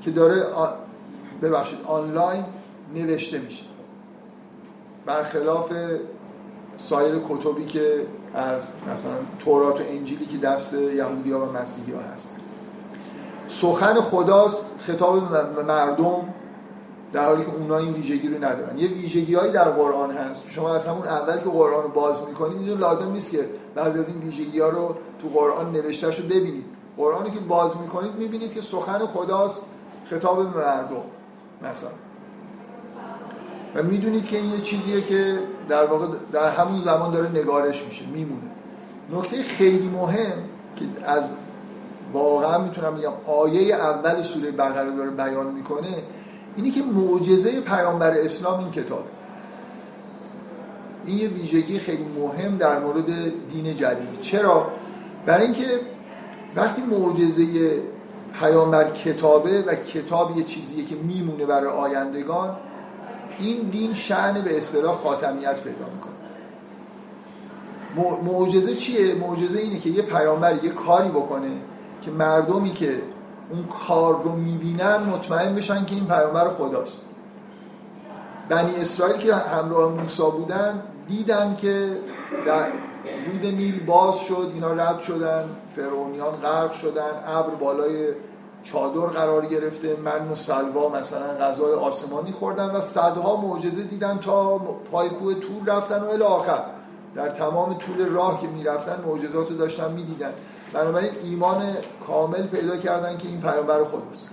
[0.01, 0.47] که داره
[1.43, 2.45] ببخشید آنلاین
[2.95, 3.65] نوشته میشه.
[5.07, 5.73] برخلاف
[6.79, 8.63] سایر کتبی که از
[8.93, 12.31] مثلا تورات و انجیلی که دست یهودی ها و مسیحی ها هست.
[13.49, 15.33] سخن خداست خطاب
[15.67, 16.35] مردم
[17.13, 18.79] در حالی که اونا این ویژگی رو ندارن.
[18.79, 20.45] یه ویژگی در قرآن هست.
[20.49, 24.09] شما از همون اول که قرآن رو باز می‌کنید میدون لازم نیست که بعضی از
[24.09, 26.65] این ویژگی ها رو تو قرآن نوشتهش رو ببینید.
[26.97, 29.63] قرآنی که باز می‌کنید می‌بینید که سخن خداست
[30.07, 31.03] خطاب مردم
[31.63, 31.91] مثلا.
[33.75, 35.39] و می‌دونید که این یه چیزیه که
[35.69, 38.51] در واقع در همون زمان داره نگارش میشه میمونه.
[39.13, 40.33] نکته خیلی مهم
[40.77, 41.25] که از
[42.13, 46.03] واقعا می‌تونم بگم آیه اول سوره بقره داره بیان می‌کنه
[46.57, 49.05] اینی که معجزه پیامبر اسلام این کتابه
[51.07, 53.07] این یه ویژگی خیلی مهم در مورد
[53.53, 54.21] دین جدید.
[54.21, 54.67] چرا؟
[55.27, 55.81] برای اینکه
[56.57, 57.47] وقتی معجزه
[58.41, 62.57] پیامبر کتابه و کتاب یه چیزیه که میمونه برای آیندگان
[63.39, 66.13] این دین شعن به اصطلاح خاتمیت پیدا می‌کنه.
[68.33, 71.51] معجزه چیه؟ معجزه اینه که یه پیامبر یه کاری بکنه
[72.03, 73.03] که مردمی که
[73.51, 77.05] اون کار رو می‌بینن مطمئن بشن که این پیامبر خداست.
[78.49, 81.99] بنی اسرائیل که همراه موسی بودن دیدن که
[82.47, 82.67] در
[83.27, 85.45] رود نیل باز شد اینا رد شدن
[85.77, 88.09] فرعونیان غرق شدن ابر بالای
[88.63, 94.59] چادر قرار گرفته من و سلوا مثلا غذای آسمانی خوردن و صدها معجزه دیدن تا
[94.93, 96.61] پای کوه تور رفتن و الی آخر.
[97.15, 100.33] در تمام طول راه که می‌رفتن معجزات رو داشتن می‌دیدن.
[100.73, 101.63] بنابراین ایمان
[102.07, 104.31] کامل پیدا کردن که این پیامبر خداست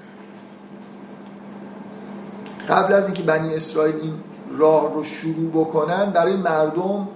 [2.69, 4.13] قبل از اینکه بنی اسرائیل این
[4.57, 7.07] راه رو شروع بکنن برای مردم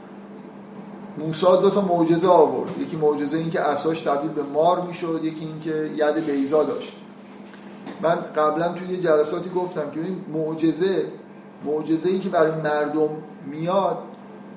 [1.17, 2.77] موسی دو تا معجزه آورد.
[2.79, 6.93] یکی معجزه این که اساش تبدیل به مار می‌شد یکی این که ید بیزا داشت.
[8.01, 11.05] من قبلا توی یه جلساتی گفتم که این معجزه
[11.65, 13.09] معجزه ای که برای مردم
[13.45, 13.97] میاد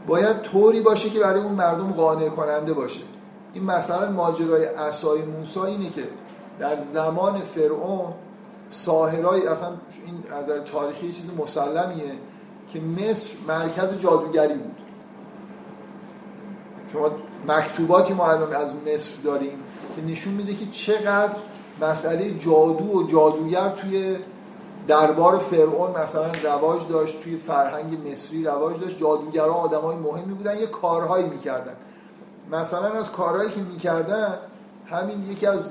[0.06, 3.00] باید طوری باشه که برای اون مردم قانع کننده باشه.
[3.55, 6.09] این مثلا ماجرای اسای موسی اینه که
[6.59, 8.12] در زمان فرعون
[8.70, 12.12] ساهرای اصلا این از تاریخی چیز مسلمیه
[12.72, 14.76] که مصر مرکز جادوگری بود.
[16.92, 17.11] شما
[17.48, 19.59] مکتوباتی ما الان از مصر داریم
[19.96, 21.36] که نشون میده که چقدر
[21.80, 24.16] مسئله جادو و جادوگر توی
[24.86, 28.98] دربار فرعون مثلا رواج داشت توی فرهنگ مصری رواج داشت.
[28.98, 31.74] جادوگران آدمای مهمی بودن یه کارهایی می‌کردن.
[32.53, 34.38] مثلا از کارهایی که می‌کردن
[34.86, 35.68] همین یکی از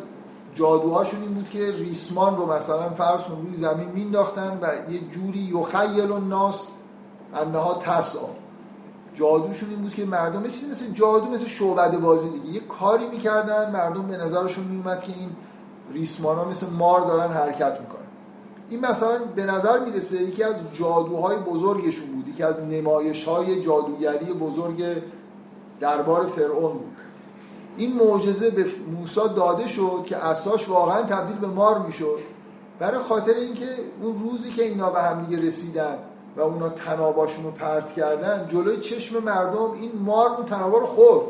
[0.55, 6.11] جادوهاشون این بود که ریسمان رو مثلا فرض روی زمین مینداختن و یه جوری یخیل
[6.11, 6.67] الناس
[7.35, 8.27] انها تسعا
[9.15, 12.49] جادوشون این بود که مردم چیزی مثل جادو مثل شعبده بازی دیگه.
[12.49, 15.29] یه کاری می‌کردن مردم به نظرشون میومد که این
[15.93, 18.03] ریسمان ها مثل مار دارن حرکت می‌کنن.
[18.69, 22.27] این مثلا به نظر می‌رسه یکی از جادوهای بزرگشون بود.
[22.27, 24.83] یکی از نمایش های جادوگری بزرگ
[25.83, 26.97] دربار فرعون بود.
[27.77, 28.65] این معجزه به
[28.99, 32.19] موسی داده شد که اساش واقعا تبدیل به مار می‌شد.
[32.79, 33.65] برای خاطر اینکه
[34.01, 35.97] اون روزی که اینا به هم دیگه رسیدن
[36.37, 41.25] و اونا تناباشون رو پرت کردن جلوی چشم مردم این مار اون تنابا رو خورد.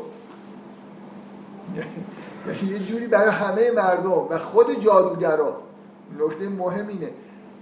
[2.46, 5.56] یعنی یه جوری برای همه مردم و خود جادوگرا.
[6.18, 7.10] نکته مهم اینه.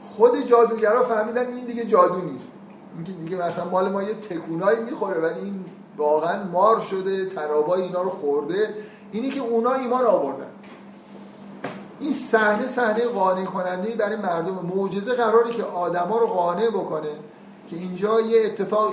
[0.01, 2.53] خود جادوگرا فهمیدن این دیگه جادو نیست.
[2.97, 5.62] اینکه دیگه مثلا مال ما یه تکونایی می‌خوره ولی این
[5.97, 8.75] واقعا مار شده تنابای اینا رو خورده.
[9.13, 10.47] اینی که اونا ایمان آوردن.
[12.01, 14.67] این صحنه صحنه قانع کننده برای مردم.
[14.75, 17.11] معجزه قراره که آدما رو قانع بکنه
[17.71, 18.93] که اینجا یه اتفاق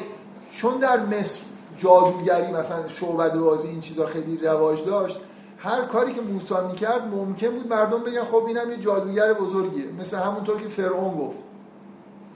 [0.52, 1.40] چون در مصر
[1.78, 5.20] جادوگری مثلا شعبد بازی این چیزا خیلی رواج داشت
[5.58, 9.86] هر کاری که موسی می‌کرد ممکن بود مردم بگن خب اینم یه جادوگر بزرگیه.
[10.00, 11.38] مثل همونطور که فرعون گفت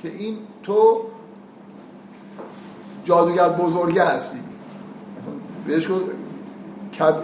[0.01, 1.01] که این تو
[3.05, 4.39] جادوگر بزرگه هستی.
[5.67, 5.87] بهش
[6.99, 7.15] کب...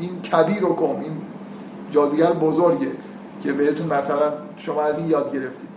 [0.00, 1.12] این کبیر رو کن این
[1.90, 2.92] جادوگر بزرگه
[3.42, 5.70] که بهتون مثلا شما از این یاد گرفتید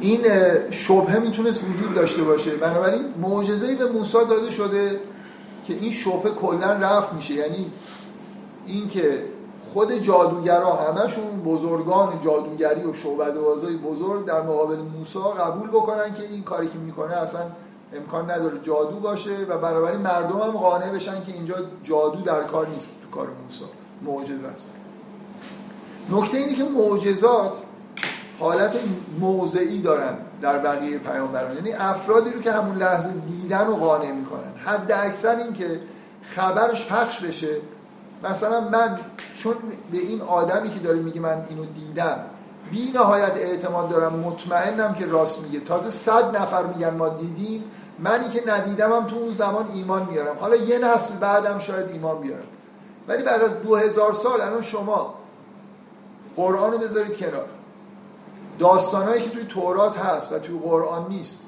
[0.00, 0.20] این
[0.70, 2.50] شبهه می‌تونست وجود داشته باشه.
[2.50, 5.00] بنابراین معجزه‌ای به موسی داده شده
[5.66, 7.34] که این شبهه کلا رفت میشه.
[7.34, 7.70] یعنی
[8.66, 9.24] اینکه
[9.72, 16.22] خود جادوگرا همشون بزرگان جادوگری و شعبده بازای بزرگ در مقابل موسی قبول بکنن که
[16.22, 17.40] این کاری که می‌کنه اصلا
[17.96, 22.66] امکان نداره جادو باشه و بنابراین مردم هم قانع بشن که اینجا جادو در کار
[22.66, 23.64] نیست تو کار موسی.
[24.02, 24.70] معجزه است.
[26.10, 27.52] نکته اینه که معجزات
[28.38, 28.76] حالت
[29.20, 31.56] موضعی دارن در بقیه پیامبران.
[31.56, 34.52] یعنی افرادی رو که همون لحظه دیدن و قانع می‌کنن.
[34.64, 35.80] حد اکثر این که
[36.22, 37.56] خبرش پخش بشه.
[38.24, 38.98] مثلا من
[39.34, 39.54] چون
[39.92, 42.18] به این آدمی که داره میگه من اینو دیدم
[42.70, 45.60] بی نهایت اعتماد دارم مطمئنم که راست میگه.
[45.60, 47.64] تازه صد نفر میگن ما دیدیم.
[48.02, 52.46] منی که ندیدمم تو اون زمان ایمان میارم حالا یه نسل بعدم شاید ایمان بیارم.
[53.08, 55.14] ولی بعد از دو هزار سال الان شما
[56.36, 57.46] قرآن بذارید کنار.
[58.58, 61.38] داستانهایی که توی تورات هست و توی قرآن نیست.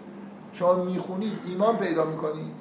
[0.53, 2.53] چون می‌خونید ایمان پیدا می‌کنید.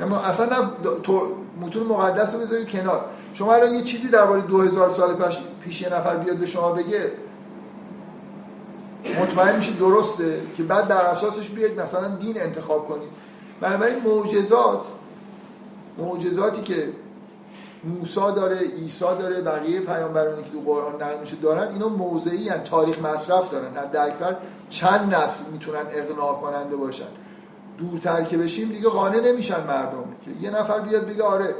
[0.00, 0.68] اما اصلا نه
[1.02, 1.22] تو
[1.60, 3.04] متون مقدس رو بذارید کنار.
[3.34, 7.12] شما الان یه چیزی درباره 2000 سال پیش پیش یه نفر بیاد به شما بگه
[9.20, 13.08] مطمئن میشه درسته که بعد در اساسش بیاید مثلا دین انتخاب کنید.
[13.60, 14.86] بنابراین معجزات
[15.98, 16.88] معجزاتی که
[17.84, 22.62] موسی داره عیسی داره بقیه پیامبرانی که تو قرآن نقل میشه دارن اینا موضعی هن.
[22.62, 23.76] تاریخ مصرف دارن.
[23.76, 24.36] حد اکثر
[24.68, 27.08] چند نسل می‌تونن اقناع کننده باشن.
[27.78, 30.04] دورتر که بشیم دیگه قانع نمیشن مردم.
[30.24, 31.54] که یه نفر بیاد بگه آره.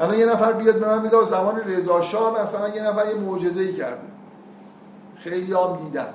[0.00, 3.60] الان یه نفر بیاد به من میگه زمان رضا شاه مثلا یه نفر یه معجزه
[3.60, 4.02] ای کرده.
[5.16, 6.08] خیلی هم دیدن.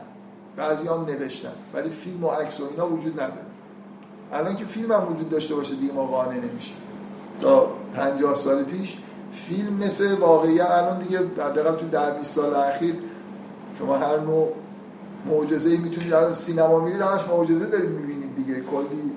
[0.57, 1.53] بعضی هم نوشتن.
[1.73, 3.45] ولی فیلم و عکس و اینا وجود نداره.
[4.33, 6.75] الان که فیلم هم وجود داشته باشه دیگه ما قانع نمیشیم.
[7.41, 8.97] تا 50 سال پیش
[9.33, 12.95] فیلم مثل واقعی الان دیگه حداقل تو 10 20 سال اخیر
[13.79, 14.53] شما هر نوع
[15.25, 18.53] معجزه ای می‌تونید از سینما میرید همش معجزه دارید می‌بینید دیگه.
[18.53, 19.11] کلی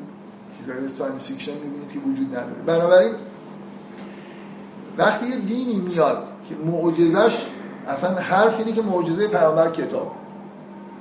[0.59, 2.63] چیزای science fiction می‌بینید که وجود نداره.
[2.67, 3.15] بنابراین
[4.99, 7.47] وقتی یه دینی میاد که معجزش
[7.89, 10.13] اصلا حرف اینه که معجزه پیامبر کتاب.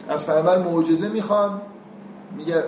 [0.10, 1.62] از پیامبر معجزه می‌خوان
[2.38, 2.64] میگه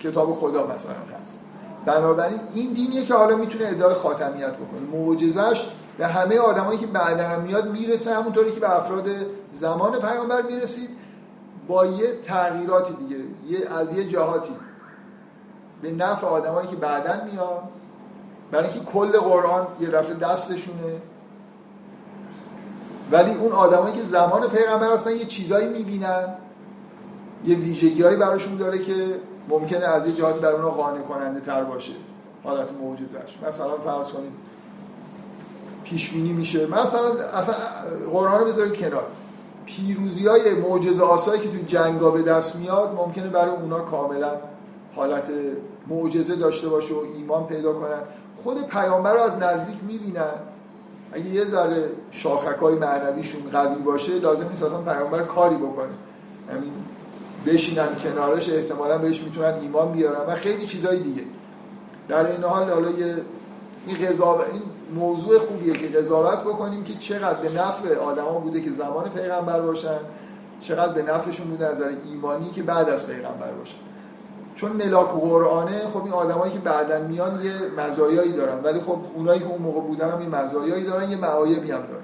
[0.00, 1.40] کتاب خدا مثلا هست.
[1.86, 4.80] بنابراین این دینیه که حالا می‌تونه ادعای خاتمیت بکنه.
[4.92, 5.68] معجزش
[5.98, 9.06] به همه آدمایی که بعدا هم میاد می‌رسه همونطوری که به افراد
[9.52, 10.90] زمان پیامبر می‌رسید
[11.68, 13.16] با یه تغییراتی دیگه
[13.48, 14.52] یه از یه جهاتی.
[15.82, 17.62] به نفع آدمایی که بعدا میاد
[18.50, 21.02] برای اینکه کل قرآن یه دفعه دستشونه.
[23.10, 26.34] ولی اون آدمایی که زمان پیغمبر هستن یه چیزایی می‌بینن
[27.44, 31.92] یه ویژگیهایی براشون داره که ممکنه از یه جهاتی برای اونها قانع کننده تر باشه.
[32.44, 34.32] حالت معجزش مثلا فرض کنید
[35.84, 36.66] پیش بینی میشه.
[36.66, 37.54] مثلا اصلا
[38.12, 39.06] قرآن رو بذارید کنار.
[39.66, 44.30] پیروزی های معجزه آسایی که تو جنگا به دست میاد ممکنه برای اونا کاملا
[44.96, 45.30] حالت
[45.86, 48.00] معجزه داشته باشه و ایمان پیدا کنن.
[48.42, 50.34] خود پیامبر رو از نزدیک می‌بینن.
[51.12, 55.92] اگه یه ذره شاخک های معنویشون قوی باشه لازم نیست اصلا پیامبر کاری بکنه.
[56.52, 56.72] همین
[57.46, 61.22] بشینن کنارش احتمالا بهش می‌تونن ایمان بیارن و خیلی چیزهای دیگه.
[62.08, 63.14] در این حال حالا یه
[63.86, 64.62] این قضاوت این
[64.94, 69.98] موضوع خوبیه که قضاوت بکنیم که چقدر به نفع آدما بوده که زمان پیغمبر باشن
[70.60, 73.87] چقدر به نفعشون بوده از نظر ایمانی که بعد از پیغمبر باشن.
[74.60, 78.62] چون ملاک قرآنه خب این آدمایی که بعدا میان یه مزایایی دارن.
[78.64, 82.02] ولی خب اونایی که اون موقع بودن هم یه مزایایی دارن یه معایبی هم دارن.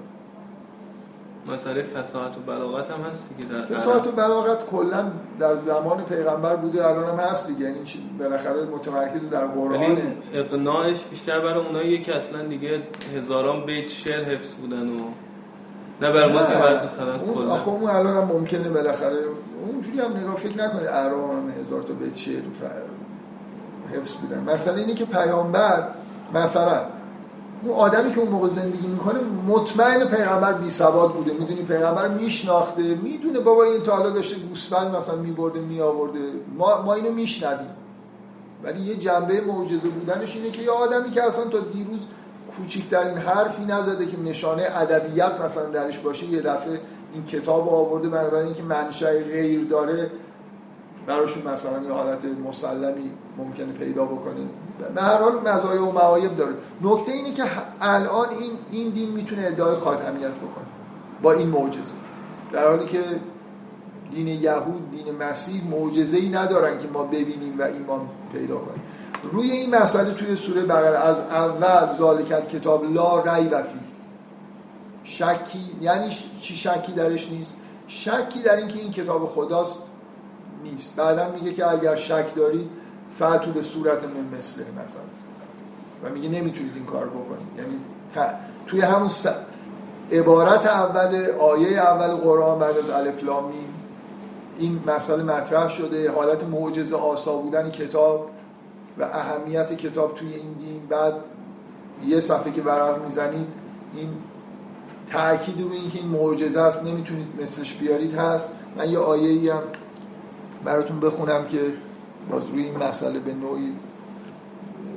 [1.47, 5.05] مسئله فساحت و بلاغت هم هست دیگه در فساحت و بلاغت کلا
[5.39, 7.61] در زمان پیغمبر بوده الان هم هست دیگه.
[7.61, 7.81] یعنی
[8.19, 10.17] بالاخره متمرکز در قرآنه.
[10.33, 12.83] اقناعش بیشتر برای اونایی که اصلا دیگه
[13.17, 15.05] هزاران بیت شعر حفظ بودن و
[16.01, 17.65] نه برای ما که بعد مثلا کلا.
[17.65, 19.17] اون الان هم ممکنه بالاخره
[19.85, 22.43] اونجوری هم نگاه فکر نکنید اعرام هم هزار تا بیت شعر
[23.93, 25.89] حفظ بودن مثلا اینه که پیامبر
[26.35, 26.81] مثلا
[27.63, 31.33] اون آدمی که اون موقع زندگی می‌کنه مطمئن پیغمبر بی سواد بوده.
[31.33, 32.83] می‌دونی پیغمبر میشناخته.
[32.83, 36.19] می‌دونه بابا این تا حالا داشته گوسفند مثلا میبرده میآورده.
[36.59, 37.71] ما ما اینو میشنویم.
[38.63, 42.01] ولی یه جنبه معجزه بودنش اینه که یه آدمی که اصلا تا دیروز
[42.57, 46.81] کوچکترین حرفی نزده که نشانه ادبیات مثلا درش باشه یه دفعه
[47.15, 50.11] این کتاب آورده بنابراین اینکه منشأ غیر داره
[51.07, 54.35] براشون مثلا یه حالت مسلمی ممکنه پیدا بکنه.
[54.95, 56.53] به هر حال مزایا و معایب داره.
[56.83, 57.45] نکته اینه که
[57.81, 60.65] الان این این دین می‌تونه ادعای خاتمیت بکنه.
[61.23, 61.95] با این معجزه.
[62.53, 63.01] در حالی که
[64.13, 68.01] دین یهود دین مسیح معجزه ای ندارن که ما ببینیم و ایمان
[68.33, 68.83] پیدا کنیم.
[69.33, 73.79] روی این مسئله توی سوره بقره از اول ذالک کتاب لا ریب فی
[75.05, 77.55] شکی یعنی چی شکی درش نیست؟
[77.89, 79.79] شکی در اینکه این کتاب خداست
[80.63, 80.97] نیست.
[80.97, 82.71] بعدا میگه که اگر شک دارید
[83.17, 85.03] فتو به صورت من مثله مثلا.
[86.05, 87.49] و میگه نمی‌تونید این کار بکنید.
[87.59, 87.79] یعنی
[88.67, 89.27] توی همون س...
[90.13, 93.53] عبارت اول آیه اول قرآن بعد از الف لام
[94.57, 96.11] این مسئله مطرح شده.
[96.11, 98.31] حالت معجزه آسا بودن کتاب
[98.99, 100.87] و اهمیت کتاب توی این دین.
[100.89, 101.15] بعد
[102.07, 103.47] یه صفحه که ورق می‌زنید
[103.97, 104.09] این
[105.09, 108.51] تأکید روی اینکه این معجزه است نمی‌تونید مثلش بیارید هست.
[108.77, 109.63] من یه آیه ای هم
[110.65, 111.61] براتون بخونم که
[112.31, 113.73] باز روی این مسئله به نوعی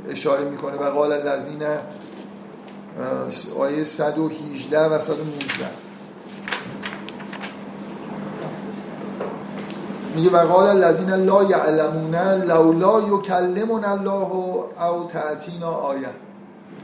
[0.10, 0.76] اشاره می‌کنه.
[0.76, 1.64] و قال الذین
[3.60, 5.70] آیه 118 و 119
[10.16, 14.32] میگه و قال الذین لا یعلمون لولا یکلمنا الله
[14.84, 16.10] او تعتینا آیه.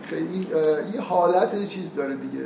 [0.03, 0.47] خیلی
[0.93, 2.45] یه حالت چیز داره دیگه.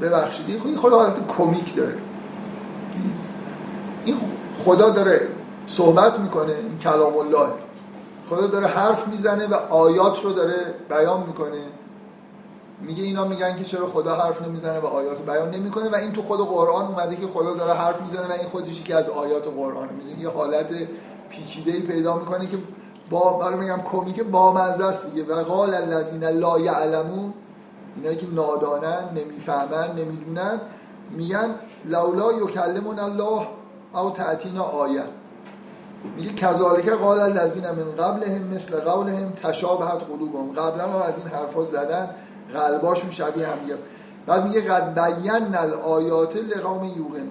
[0.00, 1.94] ببخشید یه خود حالت کمیک داره.
[4.04, 4.16] این
[4.64, 5.28] خدا داره
[5.66, 7.48] صحبت می‌کنه این کلام الله.
[8.28, 11.62] خدا داره حرف می‌زنه و آیات رو داره بیان می‌کنه.
[12.82, 16.22] میگه اینا میگن که چرا خدا حرف نمی‌زنه و آیات بیان نمی‌کنه و این تو
[16.22, 19.88] خود قرآن اومده که خدا داره حرف می‌زنه و این خودش که از آیات قرآن.
[19.98, 20.66] می‌دونی؟ یه حالت
[21.30, 22.58] پیچیده ای پیدا می‌کنه که
[23.10, 25.34] با میگم کمیک با مزه است دیگه.
[25.34, 27.32] و قال الذین لا یعلمون
[27.98, 30.60] اینایی که نادانن نمی‌فهمن نمی‌دونن
[31.10, 33.46] میگن لولا یکلمون الله
[33.94, 35.02] او تعتینا آیه.
[36.16, 40.52] میگه کذالک قال الذین من قبلهم مثل قولهم تشابهت قلوبهم.
[40.52, 42.10] قبلا هم از این حرفا زدن
[42.52, 43.84] قلباشون شبیه هم است.
[44.26, 47.28] بعد میگه قد بیان الآیات لقوم یوقن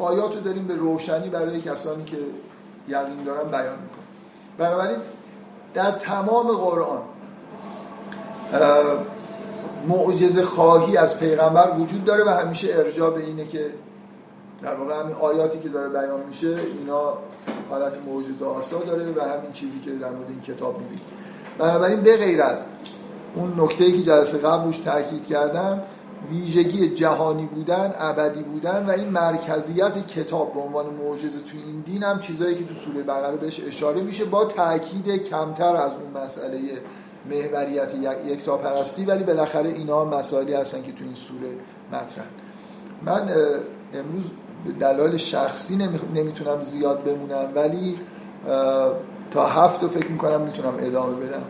[0.00, 2.16] آیات رو داریم به روشنی برای کسانی که
[2.88, 4.04] یقین دارن بیان می‌کنه
[4.58, 4.98] بنابراین
[5.74, 7.02] در تمام قرآن
[9.88, 13.70] معجزه خواهی از پیغمبر وجود داره و همیشه ارجاع به اینه که
[14.62, 17.12] در واقع همین آیاتی که داره بیان میشه اینا
[17.70, 21.02] حالت موجود آسا داره و همین چیزی که در مورد این کتاب می‌بینید
[21.58, 22.66] بنابراین به غیر از
[23.34, 25.82] اون نکته که جلسه قبل روش تاکید کردم
[26.30, 32.02] ویژگی جهانی بودن ابدی بودن و این مرکزیت کتاب به عنوان معجزه تو این دین
[32.02, 36.58] هم چیزایی که تو سوره بقره بهش اشاره میشه با تاکید کمتر از اون مسئله
[37.30, 37.88] محوریت
[38.26, 41.48] یک پرستی ولی بالاخره اینا مسائلی هستن که تو این سوره
[41.92, 42.24] مطرح
[43.02, 43.28] من
[43.94, 44.24] امروز
[44.80, 45.76] دلایل شخصی
[46.14, 47.98] نمی‌تونم زیاد بمونم ولی
[49.30, 51.42] تا هفت فکر می‌کنم می‌تونم ادامه بدم.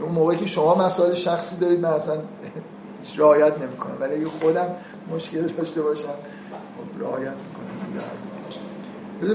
[0.00, 2.16] اون موقعی که شما مسائل شخصی دارید من اصلا
[3.16, 3.96] رعایت نمی‌کنم.
[4.00, 4.66] ولی اگه خودم
[5.14, 6.14] مشکل داشته باشم
[7.00, 7.64] رعایت می‌کنم.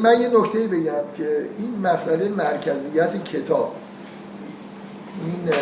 [0.04, 3.76] من یه نکته بگم که این مسئله مرکزیت کتاب.
[5.26, 5.54] این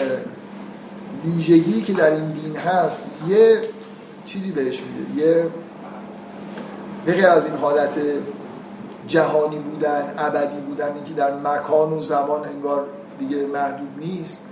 [1.25, 3.61] ویژگی که در این دین هست یه
[4.25, 5.47] چیزی بهش میده یه
[7.07, 7.99] بغیر از این حالت
[9.07, 12.85] جهانی بودن ابدی بودن اینکه در مکان و زمان انگار
[13.19, 14.43] دیگه محدود نیست.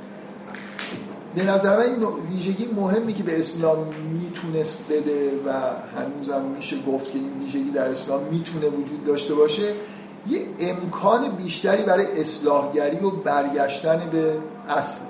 [1.36, 3.78] به نظر من این ویژگی مهمی که به اسلام
[4.22, 5.52] می‌تونست بده و
[6.00, 9.74] هنوزم میشه گفت که این ویژگی در اسلام می‌تونه وجود داشته باشه
[10.30, 14.38] یه امکان بیشتری برای اصلاحگری و برگشتن به
[14.70, 15.02] اصل.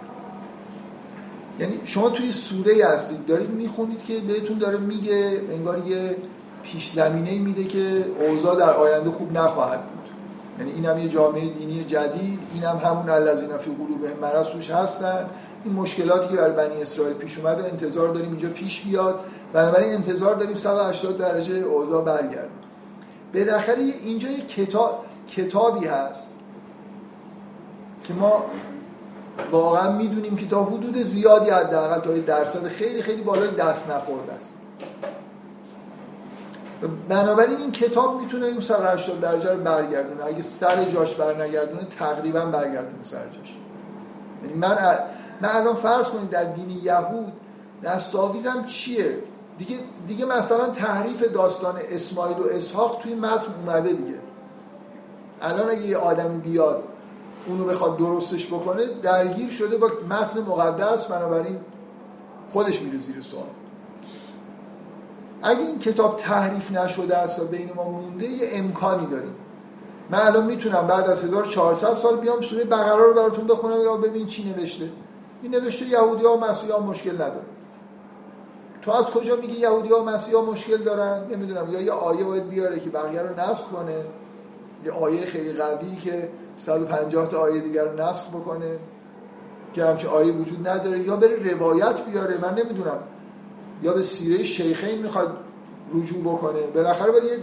[1.60, 6.16] یعنی شما توی سوره هستید دارید می‌خونید که بهتون داره میگه انگار یه
[6.64, 10.06] پیش زمینه میده که اوضاع در آینده خوب نخواهد بود.
[10.60, 14.72] یعنی این هم یه جامعه دینی جدید این هم همون الذین فی قلوبهم مرض توش
[14.72, 15.26] هستن.
[15.66, 19.20] این مشکلاتی که برای بنی اسرائیل پیش اومده انتظار داریم اینجا پیش بیاد.
[19.54, 22.50] بنابراین انتظار داریم 180 درجه اوضاع برگرد
[23.34, 26.30] بالاخره اینجا یه کتاب کتابی هست
[28.04, 28.46] که ما
[29.52, 34.54] واقعا می‌دونیم که تا حدود زیادی حداقل تا درصد خیلی خیلی بالای دست نخورده است.
[37.10, 40.26] بنابراین این کتاب می‌تونه این 180 درجه رو برگردونه.
[40.26, 43.56] اگه سر جاش برنگردونه تقریبا برگردونه سر جاش.
[44.44, 45.00] یعنی من
[45.42, 47.34] من الان فرض کنید در دین یهود
[47.84, 49.18] دستاویزم چیه؟
[49.58, 54.25] دیگه دیگه مثلا تحریف داستان اسماعیل و اسحاق توی متن اومده دیگه.
[55.46, 56.84] الان اگه یه آدم بیاد
[57.48, 61.60] اونو بخواد درستش بکنه درگیر شده با متن مقدس بنابراین
[62.50, 63.44] خودش میره زیر سوال.
[65.44, 69.36] اگه این کتاب تحریف نشده است و بین ما مونده یه امکانی داریم.
[70.10, 74.28] من الان می‌تونم بعد از 1400 سال بیام سوره بقره رو براتون بخونم یا ببین
[74.28, 74.90] چی نوشته.
[75.42, 77.46] این نوشته یهودی ها و مسیحی ها مشکل نداره.
[78.82, 81.74] تو از کجا میگی یهودی ها و مسیحی ها مشکل دارن؟ نمی‌دونم.
[81.74, 84.06] یا یه آیه باید بیاره که بقیه رو نسخ کنه.
[84.86, 88.80] یه آیه خیلی قوی که 150 تا آیه دیگر رو نسخ بکنه
[89.74, 91.00] که همچه آیه وجود نداره.
[91.00, 92.98] یا بره روایت بیاره من نمی‌دونم.
[93.84, 95.38] یا به سیره شیخین می‌خواد
[95.94, 96.62] رجوع بکنه.
[96.62, 97.38] بالاخره باید یه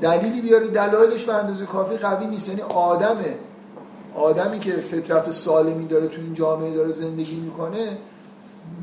[0.00, 0.66] دلیلی بیاره.
[0.66, 2.48] دلایلش به اندازه کافی قوی نیست.
[2.48, 3.34] یعنی آدمه.
[4.14, 7.98] آدمی که فطرت سالمی داره تو این جامعه داره زندگی می‌کنه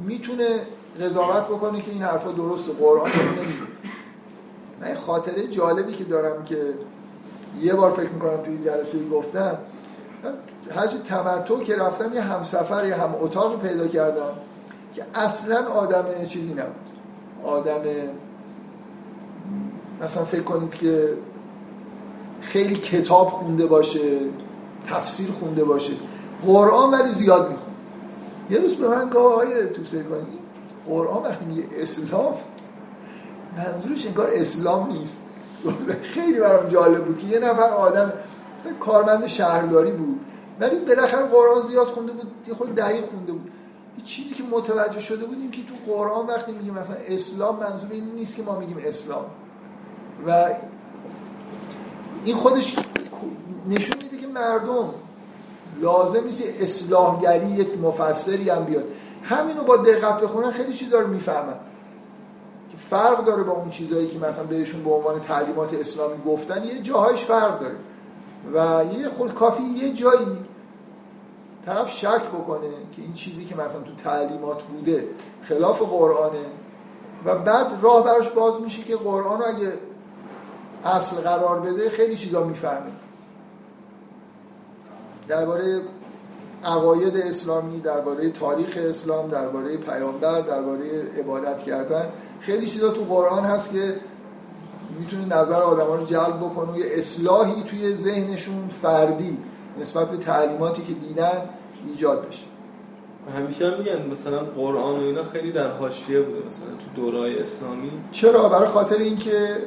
[0.05, 0.59] می‌تونه
[1.01, 3.67] قضاوت بکنه که این حرفا درسته قرآن نمیگه
[4.81, 6.73] من خاطره جالبی که دارم که
[7.61, 9.57] یه بار فکر می‌کنم توی جلسه گفتم
[10.75, 14.33] حج تمتع که رفتم یه همسفر یه هم اتاق پیدا کردم
[14.93, 16.87] که اصلا آدم چیزی نبود.
[17.43, 17.81] آدم
[20.01, 21.13] مثلا فکر کنید که
[22.41, 24.19] خیلی کتاب خونده باشه
[24.87, 25.93] تفسیر خونده باشه
[26.45, 27.73] قرآن ولی زیاد میخون
[28.49, 30.37] یه روز به من گفت آقای تو کنی
[30.87, 32.33] قرآن وقتی میگه اسلام
[33.57, 35.21] منظورش انگار اسلام نیست.
[36.01, 38.13] خیلی برام جالب بود که یه نفر آدم
[38.59, 40.19] مثلا کارمند شهرداری بود
[40.59, 43.51] ولی بالاخره قرآن زیاد خونده بود یه خود دقیق خونده بود.
[44.05, 48.35] چیزی که متوجه شده بودیم که تو قرآن وقتی میگیم مثلا اسلام منظور این نیست
[48.35, 49.25] که ما میگیم اسلام.
[50.27, 50.49] و
[52.25, 52.75] این خودش
[53.69, 54.89] نشون میده که مردم
[55.81, 58.83] لازم نیست اصلاحگری یک مفسری هم بیاد.
[59.23, 61.55] همینو با دقت بخونن خیلی چیزا رو می‌فهمن.
[62.77, 67.19] فرق داره با اون چیزایی که مثلا بهشون به عنوان تعلیمات اسلامی گفتن یه جاهایش
[67.23, 67.75] فرق داره.
[68.53, 70.37] و یه خود کافی یه جایی
[71.65, 75.07] طرف شک بکنه که این چیزی که مثلا تو تعلیمات بوده
[75.41, 76.45] خلاف قرآنه
[77.25, 79.73] و بعد راه براش باز میشه که قرآن اگه
[80.85, 82.91] اصل قرار بده خیلی چیزا می‌فهمه.
[85.27, 85.81] درباره
[86.63, 93.71] عقاید اسلامی درباره تاریخ اسلام درباره پیامبر درباره عبادت کردن خیلی چیزا تو قرآن هست
[93.71, 93.95] که
[94.99, 99.37] می‌تونه نظر آدما رو جلب بکنه و یه اصلاحی توی ذهنشون فردی
[99.81, 101.41] نسبت به تعلیماتی که دیدن
[101.89, 102.45] ایجاد بشه.
[103.35, 107.91] همیشه هم میگن مثلا قرآن و اینا خیلی در حاشیه بوده مثلا تو دورای اسلامی.
[108.11, 109.57] چرا؟ برای خاطر اینکه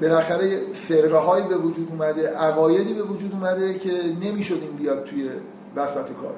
[0.00, 3.90] بالاخره فرقه هایی به وجود اومده عقایدی به وجود اومده که
[4.20, 5.30] نمی‌شد این بیاد توی
[5.76, 6.34] وسط کار.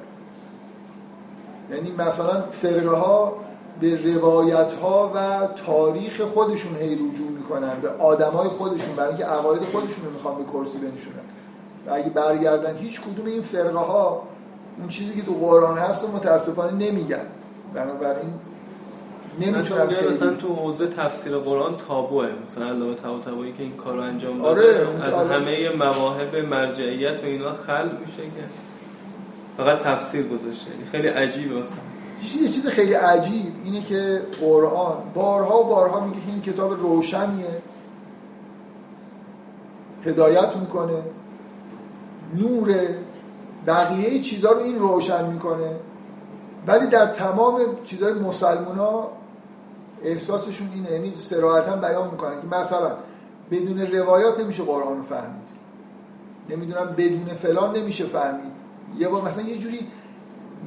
[1.71, 3.37] یعنی مثلا فرقه ها
[3.81, 9.63] به روایت ها و تاریخ خودشون هی رجوع می‌کنن به آدمای خودشون برای اینکه عقاید
[9.63, 11.27] خودشون رو می‌خوان به کرسی بنشونن.
[11.87, 14.23] و اگه برگردن هیچ کدوم این فرقه ها
[14.79, 17.27] اون چیزی که تو قرآن هست و متاسفانه نمیگن.
[17.75, 18.33] بنابراین
[19.41, 22.29] نمی‌تونن مثلا, خیلی مثلا تو حوزه تفسیر قرآن تابوه.
[22.45, 25.35] مثلا علامه طباطبایی که این کارو انجام داده آره، از آره.
[25.35, 28.45] همه مواهب مرجعیت و اینا خل میشه که
[29.57, 30.71] فقط تفسیر گذاشته.
[30.71, 31.96] یعنی خیلی عجیبه مثلا.
[32.23, 37.63] یه چیز خیلی عجیب اینه که قرآن بارها و بارها میگه که این کتاب روشنیه.
[40.05, 41.03] هدایت می‌کنه.
[42.35, 42.99] نوره
[43.67, 45.71] بقیه چیزها رو این روشن می‌کنه.
[46.67, 49.13] ولی در تمام چیزهای مسلمان ها
[50.03, 50.91] احساسشون اینه.
[50.91, 52.93] یعنی سراحتا بیان می‌کنن که مثلا
[53.51, 55.47] بدون روایات نمیشه قرآن رو فهمید.
[56.51, 58.53] نمی‌دونم بدون فلان نمیشه فهمید.
[58.99, 59.89] یه بار مثلا یه جوری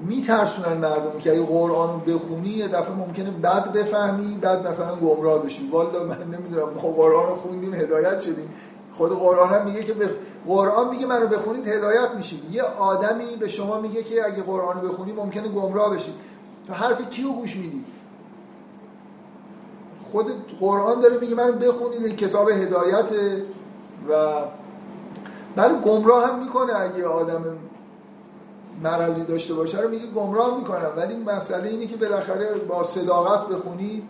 [0.08, 5.46] میترسونن مردم که اگه قرآن رو بخونی یه دفعه ممکنه بد بفهمی بعد مثلا گمراه
[5.46, 5.70] بشی.
[5.72, 8.50] والا من نمی‌دونم ما قرآن رو خوندیم هدایت شدیم.
[8.94, 10.10] خود قرآن هم میگه که بخ...
[10.48, 12.40] قرآن میگه منو بخونید هدایت میشید.
[12.52, 16.14] یه آدمی به شما میگه که اگه قرآن رو بخونی ممکنه گمراه بشید
[16.68, 17.86] تو حرف کیو گوش میدی؟
[20.12, 20.26] خود
[20.60, 23.44] قرآن داره میگه منو بخونید کتاب هدایته
[24.10, 24.34] و
[25.56, 27.44] برای گمراه هم می‌کنه اگه آدم
[28.84, 30.92] مرضی داشته باشه رو میگه گمراه می‌کنم.
[30.98, 34.04] ولی مسئله اینه که بالاخره با صداقت بخونی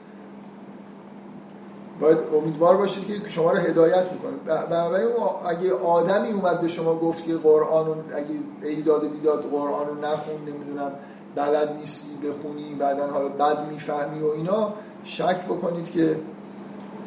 [2.02, 4.66] باید امیدوار باشید که شما رو هدایت می‌کنه.
[4.66, 5.10] بنابراین
[5.48, 8.26] اگه آدمی اومد به شما گفت که قرآن رو اگه
[8.64, 10.92] ایداد بیداد قرآن رو نخون نمی‌دونم
[11.36, 16.16] بلد نیستی بخونی بعدا حالا بد می‌فهمی و اینا شک بکنید که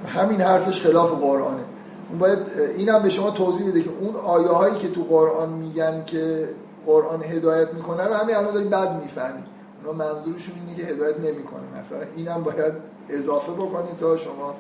[0.07, 1.65] همین حرفش خلاف قرآنه.
[2.11, 2.39] اون باید
[2.77, 6.49] اینم به شما توضیح بده که اون آیه هایی که تو قرآن میگن که
[6.87, 9.43] قرآن هدایت می‌کنه رو همین الان داری بد می‌فهمی.
[9.85, 11.63] اونا منظورشون اینه که هدایت نمی‌کنه.
[11.81, 12.73] مثلا اینم باید
[13.09, 14.55] اضافه بکنید تا شما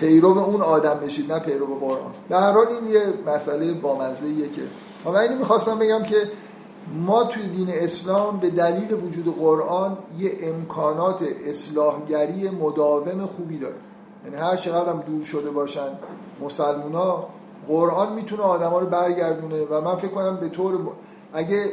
[0.00, 2.12] پیرو اون آدم بشید نه پیرو قرآن.
[2.28, 4.62] به هر حال این یه مسئله بامزه ایه که
[5.04, 6.16] و اینو می‌خواستم بگم که
[6.94, 13.74] ما توی دین اسلام به دلیل وجود قرآن یه امکانات اصلاحگری مداوم خوبی داره
[14.24, 15.88] یعنی هر چقدر هم دور شده باشن
[16.40, 17.26] مسلمونا
[17.70, 20.88] قرآن می‌تونه آدما رو برگردونه و من فکر کنم به طور ب...
[21.32, 21.72] اگه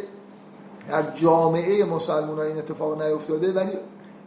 [0.90, 3.74] در جامعه مسلمان این اتفاق نیفتاده ولی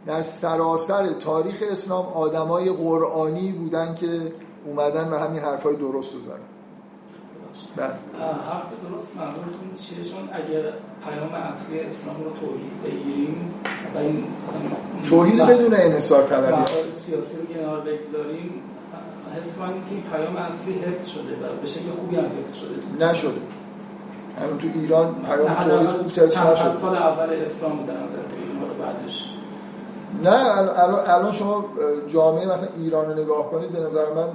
[0.05, 4.07] در سراسر تاریخ اسلام آدمای قرآنی بودن که
[4.65, 6.39] اومدن و همین حرفای درست رو زدن.
[7.75, 7.87] بله.
[8.23, 13.53] حرف درست منظورتون چیه؟ چون اگر پیام اصلی اسلام رو توحید بگیریم
[13.95, 14.23] و این
[15.09, 16.65] توحید بدون انحصار طلبی.
[16.93, 18.61] سیاسی رو کنار بگذاریم
[19.37, 23.05] حس که پیام اصلی حفظ شده و به شکل خوبی هم حفظ شده.
[23.05, 23.41] نشده.
[24.41, 29.29] همون تو ایران پیام توحید خوب حفظ نشد سال اول اسلام حالا بعدش.
[30.23, 31.65] نه ال- الان الان شما
[32.07, 34.27] جامعه مثلا ایران رو نگاه کنید به نظر من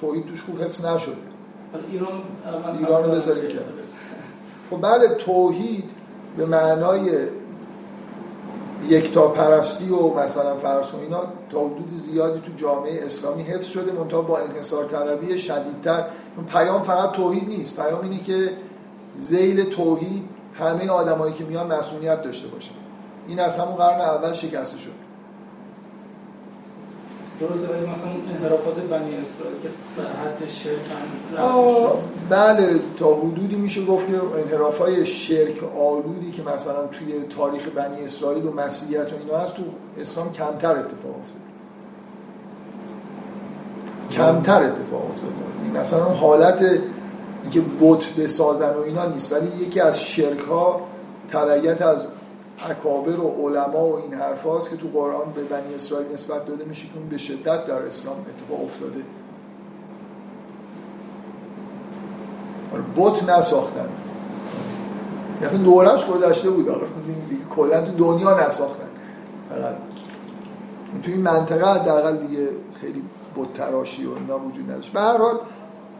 [0.00, 1.14] توحید توش خوب حفظ نشده.
[1.90, 2.22] ایران
[2.78, 3.64] ایران رو بذاریم کنار.
[4.70, 5.84] خب بله توحید
[6.36, 7.10] به معنای
[8.88, 11.20] یکتا پرستی و مثلا فرض کن اینا
[11.50, 16.04] تا حدود زیادی تو جامعه اسلامی حفظ شده منتها با انحصار طلبی شدیدتر.
[16.52, 17.76] پیام فقط توحید نیست.
[17.76, 18.52] پیام اینه که
[19.16, 20.24] زیل توحید
[20.54, 22.74] همه آدمایی که میان مسئولیت داشته باشن.
[23.28, 25.05] این از همون قرن اول شکسته شد.
[27.40, 30.78] درسته ولی مثلا انحرافات بنی اسرائیل که به حد شرک.
[32.30, 38.04] بله تا حدودی میشه گفت که انحراف های شرک آلودی که مثلا توی تاریخ بنی
[38.04, 39.62] اسرائیل و مسیحیت و اینا هست تو
[40.00, 41.46] اسلام کمتر اتفاق افتاد
[44.10, 45.32] کمتر اتفاق افتاد
[45.62, 46.62] این مثلا حالت
[47.42, 50.80] اینکه بت بسازن و اینا نیست ولی یکی از شرک ها
[51.32, 52.08] تبعیت از
[52.64, 56.64] اکابر و علما و این حرف هاست که تو قرآن به بنی اسرائیل نسبت داده
[56.64, 59.00] میشه که اون به شدت در اسلام اتفاق افتاده.
[62.96, 63.88] بت نساختن.
[65.42, 66.68] اصلا دورش گذشته بود
[67.50, 68.88] کلا تو دنیا نساختن.
[69.50, 69.76] فقط
[71.02, 72.48] تو این منطقه حداقل دیگه
[72.80, 73.02] خیلی
[73.36, 74.92] بت تراشی و اینا وجود نداشت.
[74.92, 75.38] به هر حال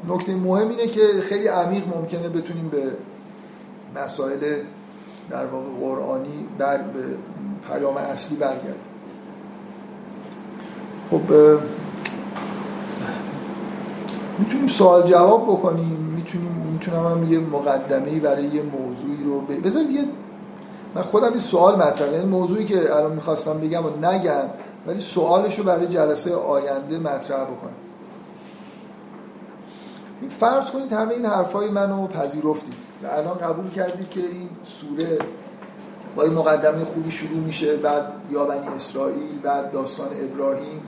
[0.09, 2.83] نکته مهم اینه که خیلی عمیق ممکنه بتونیم به
[4.01, 4.59] مسائل
[5.31, 7.05] در واقع قرآنی بر به
[7.69, 8.81] پیام اصلی برگرد.
[11.11, 11.21] خب
[14.39, 16.13] می‌تونیم سوال جواب بکنیم.
[16.17, 19.67] می‌تونیم می‌تونم هم یه مقدمه برای یه موضوعی رو ب...
[19.67, 20.05] بذارید یه
[20.95, 24.43] من خودم یه سوال مطرح یعنی موضوعی که الان می‌خواستم بگم و نگم
[24.87, 27.71] ولی سوالش رو برای جلسه آینده مطرح بکنم.
[30.29, 32.86] فرض کنید همه این حرفای منو پذیرفتید.
[33.03, 35.19] و الان قبول کردید که این سوره
[36.17, 40.81] با این مقدمه خوبی شروع میشه بعد یا بنی اسرائیل بعد داستان ابراهیم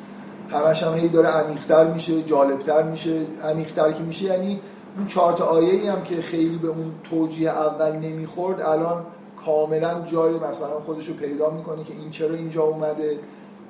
[0.51, 3.21] همش هم هی داره عمیق‌تر میشه جالبتر میشه.
[3.45, 4.61] عمیق‌تر که میشه یعنی
[4.97, 9.05] اون چهار تا آیه هم که خیلی به اون توجیه اول نمی‌خورد الان
[9.45, 13.19] کاملا جای مثلا خودشو پیدا می‌کنه که این چرا اینجا اومده.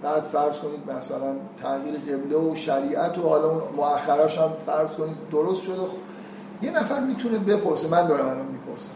[0.03, 5.17] بعد فرض کنید مثلا تغییر قبله و شریعت و حالا اون مؤخراش هم فرض کنید
[5.33, 5.83] درست شده.
[6.63, 8.91] یه نفر می‌تونه بپرسه من دارم الان می‌پرسم.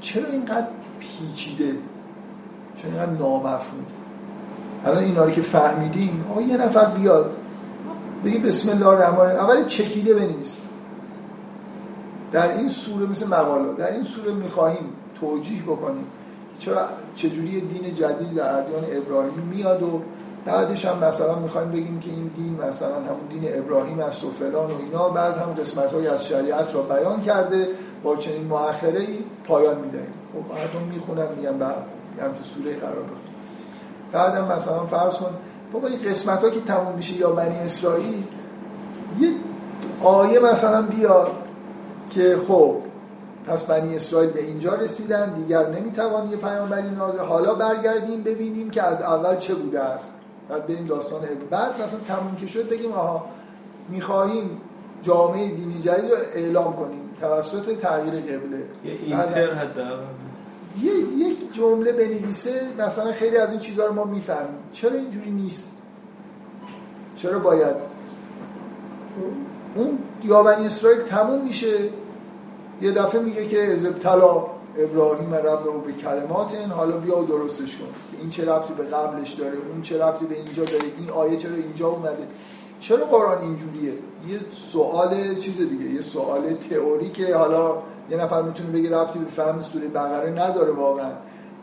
[0.00, 0.66] چرا اینقدر
[1.00, 1.74] پیچیده؟
[2.76, 3.86] چرا اینقدر نامفهوم؟
[4.86, 7.36] الان اینا رو که فهمیدیم آقا یه نفر بیاد
[8.24, 10.62] بگی بسم الله الرحمن اول چکیده بنویسیم
[12.32, 16.04] در این سوره مثل مقاله در این سوره می‌خواهیم توجیه بکنیم
[16.58, 20.02] چرا چجوری دین جدید در ادیان ابراهیمی میاد و
[20.48, 24.70] بعدش هم مثلا می‌خوایم بگیم که این دین مثلا همون دین ابراهیم است و فلان
[24.70, 27.68] و اینا بعد هم قسمت های از شریعت را بیان کرده
[28.02, 30.12] با چنین مؤخره ای پایان می‌دهیم.
[30.32, 31.76] خب مردم می‌خونن میگن بعد
[32.22, 33.28] همچه سوره قرار بخون
[34.12, 35.30] بعدم مثلا فرض کن
[35.72, 38.24] بابا این قسمت ها که تموم میشه یا بنی اسرائیل
[39.20, 39.30] یه
[40.02, 41.30] آیه مثلا بیاد
[42.10, 42.76] که خب
[43.46, 48.82] پس بنی اسرائیل به اینجا رسیدن دیگر نمی‌توان یه پیامبری نازل حالا برگردیم ببینیم که
[48.82, 50.14] از اول چه بوده است.
[50.48, 51.20] بعد بریم داستان
[51.50, 53.24] بعد مثلا تموم که شد بگیم آها
[53.88, 54.60] می‌خواهیم
[55.02, 58.58] جامعه دینی جدید رو اعلام کنیم توسط تغییر قبله.
[58.84, 60.04] یه اینتر حداقل.
[60.80, 64.58] یه یک جمله بنویسه مثلا خیلی از این چیزها رو ما می‌فهمیم.
[64.72, 65.72] چرا اینجوری نیست؟
[67.16, 67.76] چرا باید؟
[69.74, 71.78] اون یابنی اسرائیل تموم میشه.
[72.80, 74.46] یه دفعه میگه که از ابتلا
[74.78, 77.86] ابراهیم رب او به کلمات این حالا بیا و درستش کن.
[78.20, 81.54] این چه ربطی به قبلش داره؟ اون چه ربطی به اینجا داره؟ این آیه چرا
[81.54, 82.28] اینجا اومده؟
[82.80, 83.92] چرا قرآن اینجوریه؟
[84.28, 87.74] یه سوال چیز دیگه یه سوال تئوری که حالا
[88.10, 91.12] یه نفر می‌تونه بگه ربطی به فهم سوره بقره نداره واقعا.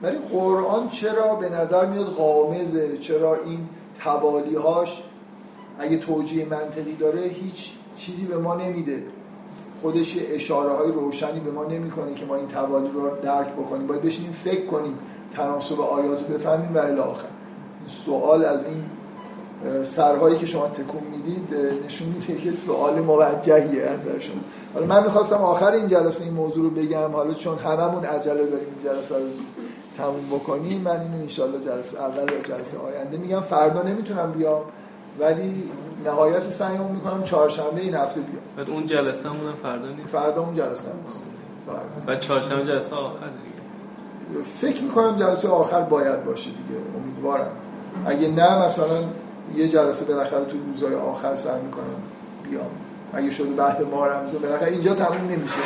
[0.02, 3.60] ولی قرآن چرا به نظر میاد قامزه چرا این
[4.04, 5.04] توالیهاش
[5.80, 9.04] اگه توجیه منطقی داره هیچ چیزی به ما نمیده؟
[9.82, 13.88] خودش اشاره های روشنی به ما نمی‌کنه که ما این توالی رو درک بکنیم.
[13.88, 14.98] باید بشینیم فکر کنیم
[15.36, 17.28] تناسب آیات رو بفهمیم و الی آخر.
[17.86, 18.84] سوال از این
[19.84, 21.56] سرهایی که شما تکون می‌دید
[21.86, 24.36] نشون میده که سوال موجهیه از شما.
[24.74, 27.12] حالا من می‌خواستم آخر این جلسه این موضوع رو بگم.
[27.12, 29.22] حالا چون هممون عجله داریم این جلسه رو
[29.98, 33.42] تموم بکنیم من اینو انشالله جلسه اول یا جلسه آینده میگم.
[33.42, 34.62] فردا نمی‌تونم بیام.
[35.20, 35.64] ولی
[36.06, 38.44] نهایت سعیمون می‌کنم چهارشنبه این هفته بیام.
[38.58, 40.96] بعد اون جلسه همون فردا نیست؟ فردا اون جلسه هم
[42.06, 44.44] بعد چهارشنبه جلسه آخر دیگه.
[44.62, 46.80] فکر می‌کنم جلسه آخر باید باشه دیگه.
[47.04, 47.52] امیدوارم.
[48.06, 49.04] اگه نه مثلا
[49.56, 51.84] یه جلسه بالاخره تو روزهای آخر سعی می‌کنم
[52.50, 52.66] بیام.
[53.14, 54.72] اگه شده بعد ما رمضان بالاخره.
[54.72, 55.62] اینجا تموم نمیشه.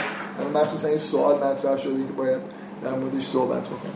[0.56, 2.40] مخصوصا یه سوال مطرح شده که باید
[2.84, 3.94] در موردش صحبت بکنم.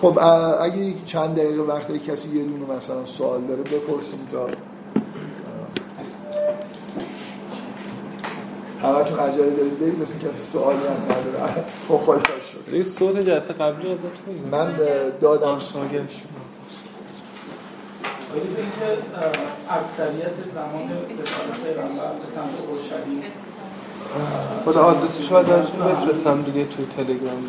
[0.00, 0.18] خب
[0.62, 4.46] اگه چند دقیقه وقتی کسی یه دونه مثلا سوال داره بپرسیم تا
[8.84, 9.80] همتون عجله دارید.
[9.80, 11.64] برید مثل کسی سوالی هم نداره.
[11.88, 14.02] خب خدا شد یه صوت جلسه قبلی ازت
[14.50, 14.76] من
[15.20, 15.58] دادم.
[15.58, 16.08] شاگرد
[18.34, 18.88] اینکه
[19.70, 20.90] اکثریت زمان
[21.22, 23.22] رسالت پیغمبر به سمت اورشلیم.
[24.64, 27.46] خدا آدرسش رو درشون بفرستم دیگه تو تلگرام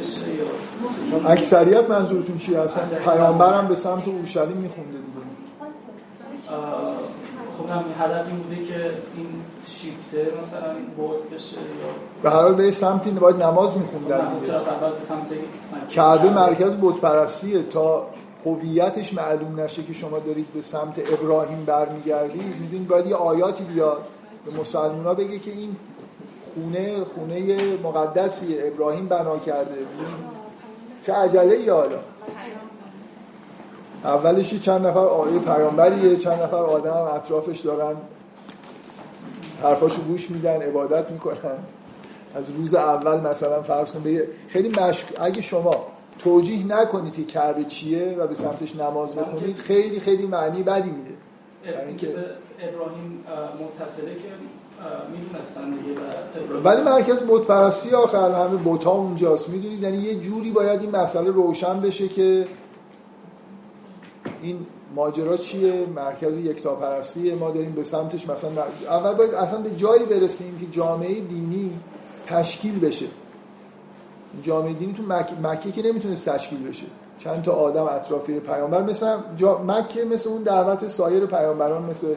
[0.00, 5.02] بشه یا؟ اکثریت منظورتون چیه اصلا پیامبرم به سمت اورشلیم میخونده دیگه.
[7.72, 8.74] هم هدف این بوده که
[9.16, 9.26] این
[9.66, 11.62] شیفته مثلا بود بشه یا
[12.22, 14.52] به هر حال به سمتی باید نماز میخوندن دیگه.
[15.90, 18.06] کعبه مرکز بت پرستیه تا
[18.46, 24.02] هویتش معلوم نشه که شما دارید به سمت ابراهیم برمیگردید می‌دونید باید یه آیاتی بیاد.
[24.46, 25.76] به مسلمان بگه که این
[26.54, 29.74] خونه خونه مقدسیه ابراهیم بنا کرده.
[31.06, 31.98] چه عجله ای حالا.
[34.04, 37.96] اولش چند نفر آیه پیامبریه چند نفر آدم هم اطرافش دارن.
[39.62, 41.58] حرفاشو گوش میدن عبادت می‌کنن.
[42.34, 45.70] از روز اول مثلا فرض کن به خیلی مشک اگه شما
[46.18, 51.14] توجیه نکنید که کعبه چیه و به سمتش نماز بخونید خیلی خیلی معنی بدی میده.
[51.64, 52.08] برای اینکه
[52.60, 53.24] ابراهیم
[53.60, 54.28] متصله که
[56.64, 59.48] ولی مرکز بت پرستی آخر همه بت ها اونجاست.
[59.48, 62.46] می‌دونید؟ یعنی یه جوری باید این مسئله روشن بشه که
[64.42, 68.28] این ماجرا چیه؟ مرکز یکتاپرستی ما داریم به سمتش.
[68.28, 68.50] مثلا
[68.88, 71.70] اول باید اصلا به جایی برسیم که جامعه دینی
[72.26, 73.06] تشکیل بشه.
[74.42, 75.32] جامعه دینی تو مک...
[75.42, 76.86] مکه که نمی‌تونست تشکیل بشه.
[77.18, 79.58] چند تا آدم اطرافی پیامبر مثلا جا...
[79.58, 82.14] مکه مثل اون دعوت سایر پیامبران مثل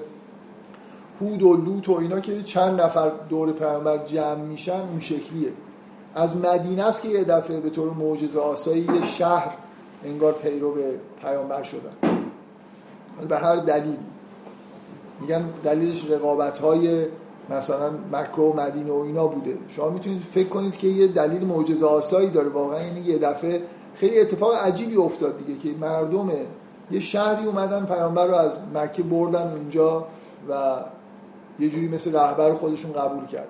[1.21, 5.51] هود و لوط و اینا که چند نفر دور پیامبر جمع میشن اون شکلیه.
[6.15, 9.51] از مدینه است که یه دفعه به طور معجزه آسایی شهر
[10.05, 12.14] انگار پیرو به پیامبر شدن.
[13.29, 13.97] به هر دلیلی.
[15.21, 17.05] میگن دلیلش رقابت های
[17.49, 19.57] مثلا مکه و مدینه و اینا بوده.
[19.67, 22.49] شما می‌تونید فکر کنید که یه دلیل معجزه آسایی داره.
[22.49, 23.61] واقعا یعنی یه دفعه
[23.95, 26.31] خیلی اتفاق عجیبی افتاد دیگه که مردم
[26.91, 30.07] یه شهری اومدن پیامبر رو از مکه بردن اونجا
[30.49, 30.75] و
[31.59, 33.47] یه جوری مثل رهبر خودشون قبول کردن.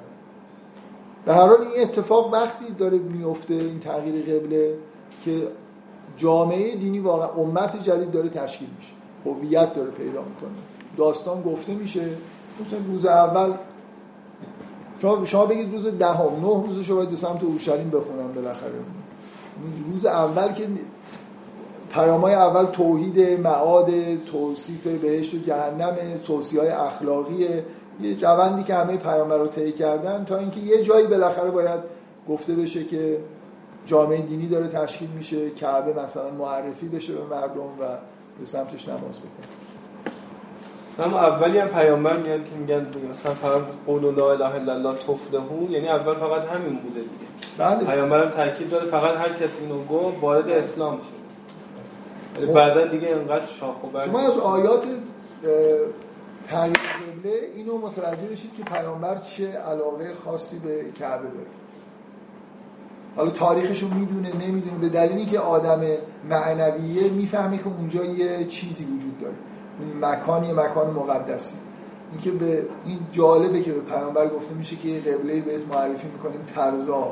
[1.26, 4.78] به هر حال این اتفاق وقتی داره میفته این تغییر قبله
[5.26, 5.48] که
[6.18, 8.95] جامعه دینی واقعا امت جدید داره تشکیل میشه.
[9.26, 10.57] هویت داره پیدا می‌کنه.
[10.97, 12.10] داستان گفته میشه.
[12.65, 13.53] مثلا روز اول
[15.26, 18.72] شما بگید روز دهم ده نه روزش رو باید به سمت اورشلیم بخونم بالاخره.
[19.91, 20.68] روز اول که
[21.89, 23.89] پیامای اول توحید معاد
[24.31, 27.47] توصیف بهشت و جهنم توصیه های اخلاقی.
[28.02, 31.80] یه روندی که همه پیامبر رو طی کردن تا اینکه یه جایی بالاخره باید
[32.30, 33.18] گفته بشه که
[33.85, 37.97] جامعه دینی داره تشکیل میشه کعبه مثلا معرفی بشه به مردم و
[38.40, 39.48] به سمتش نماز بکنه.
[40.99, 45.72] اما اولی هم پیامبر میاد که میگن مثلا فقط قول لا اله الا الله تفلحو
[45.72, 47.26] یعنی اول فقط همین بوده دیگه.
[47.57, 47.86] بله.
[47.86, 51.26] پیامبرم تاکید داره فقط هر کسی اینو گفت وارد اسلام شد
[52.53, 54.84] بعدا دیگه انقدر شاخ و شما از آیات
[56.48, 61.65] تغییر قبله اینو متوجه بشید که پیامبر چه علاقه خاصی به کعبه داره.
[63.16, 64.78] حالا تاریخش رو می‌دونه نمی‌دونه.
[64.78, 65.82] به دلیلی که آدم
[66.30, 69.34] معنویه می‌فهمی که اونجا یه چیزی وجود داره.
[69.80, 71.56] این مکان یه مکان مقدسی.
[72.12, 76.40] اینکه به این جالبه که به پیامبر گفته میشه که یه قبله بهت معرفی می‌کنیم
[76.56, 77.08] ترزا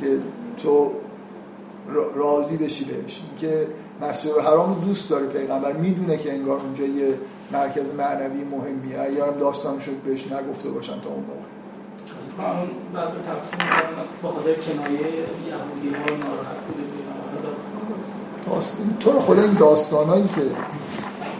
[0.00, 0.18] که
[0.62, 0.90] تو
[2.14, 3.22] راضی بشی بهش.
[3.30, 3.66] اینکه
[4.02, 5.72] مسجد الحرام دوست داره پیغمبر.
[5.72, 7.14] می‌دونه که انگار اونجا یه
[7.52, 9.18] مرکز معنوی مهمیه.
[9.18, 11.49] یا داستان شد بهش نگفته باشن تا اون موقع.
[12.38, 13.68] همون بعض تقسیم
[14.22, 16.56] با خاطر کنایه یهودی ها ناراحت
[18.50, 20.42] داستان تو رو خدا این داستانایی که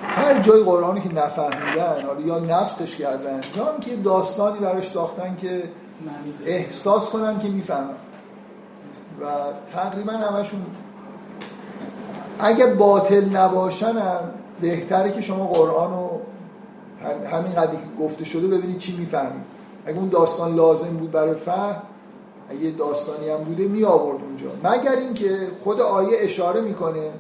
[0.03, 5.37] هر جای قرآنی که نفهمیدن حالا یا نسخش کردن یا هم که داستانی براش ساختن
[5.41, 5.63] که
[6.47, 7.95] احساس کنن که می‌فهمن.
[9.21, 9.25] و
[9.73, 10.61] تقریبا همشون
[12.39, 14.21] اگه باطل نباشن هم
[14.61, 16.21] بهتره که شما قرآن رو
[17.33, 21.83] همین قدری که گفته شده ببینید چی می‌فهمید اگه اون داستان لازم بود برای فهم
[22.51, 24.49] اگه داستانی هم بوده می آورد اونجا.
[24.65, 27.11] مگر اینکه خود آیه اشاره می‌کنه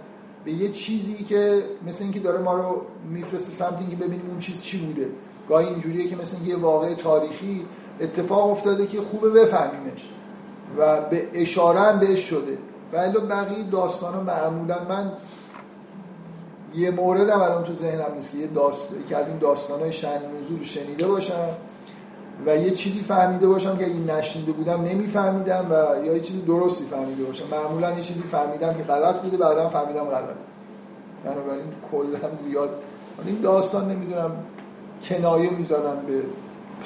[0.44, 4.62] به یه چیزی که مثل اینکه داره ما رو میفرسته سمت اینکه ببینیم اون چیز
[4.62, 5.08] چی بوده.
[5.48, 7.66] گاهی اینجوریه که مثل اینکه یه واقع تاریخی
[8.00, 10.08] اتفاق افتاده که خوبه بفهمیمش
[10.78, 12.58] و به اشاره هم بهش شده.
[12.92, 15.12] ولی بقیه داستان ها معمولا من
[16.74, 18.88] یه مورد هم الان تو ذهنم نیست که یه داست...
[19.08, 21.48] که از این داستان های شنی موضوع شنیده باشم.
[22.46, 26.84] و یه چیزی فهمیده باشم که این نشنیده بودم نمیفهمیدم و یا یه چیزی درستی
[26.84, 27.44] فهمیده باشم.
[27.50, 30.36] معمولا یه چیزی فهمیدم که غلط بوده بعدا فهمیدم غلط
[31.24, 32.70] بنابراین کلا زیاد.
[33.26, 34.30] این داستان نمی‌دونم
[35.02, 36.22] کنایه می‌زدن به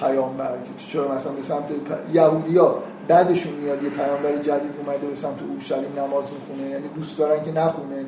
[0.01, 2.15] پیامبر که چرا مثلا به سمت پ...
[2.15, 2.79] یهودیا
[3.09, 7.53] بعدشون میاد یه پیامبر جدید اومده به سمت اورشلیم نماز می‌خونه یعنی دوست دارن که
[7.53, 8.05] نخونه.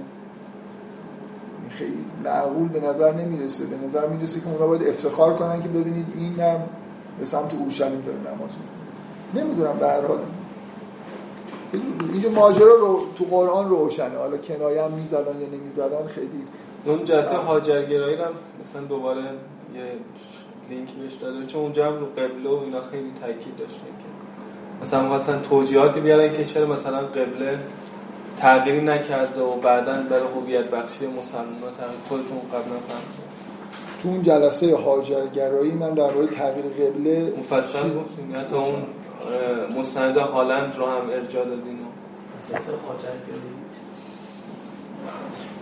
[1.70, 3.64] خیلی معقول به نظر نمی‌رسه.
[3.66, 6.60] به نظر می‌رسه که اونا باید افتخار کنن که ببینید این هم
[7.18, 9.44] به سمت اورشلیم داره نماز می‌خونه.
[9.44, 10.18] نمی‌دونم به هر حال.
[12.12, 14.18] اینجا ماجرا رو تو قرآن روشنه.
[14.18, 16.42] حالا کنایه هم می‌زدن یا نمی‌زدن خیلی
[16.84, 18.32] اون جلسه هاجرگرایی هم
[18.64, 19.82] مثلا دوباره یه
[20.70, 21.46] لینکی بهش داده.
[21.46, 24.08] چون اونجا هم رو قبله و اینا خیلی تاکید داشتن که
[24.82, 27.58] مثلا مثلا توجیهاتی بیارن که چرا مثلا قبله
[28.38, 33.35] تغییری نکرده و بعدا برای هویت بخشی مسلمان تغییر خودتون قبلا فهمیدید.
[34.02, 38.82] تو اون جلسه هاجرگرایی من در مورد تغییر قبله مفصل گفتیم تا اون
[39.78, 41.78] مستند هالند رو هم ارجاع دادین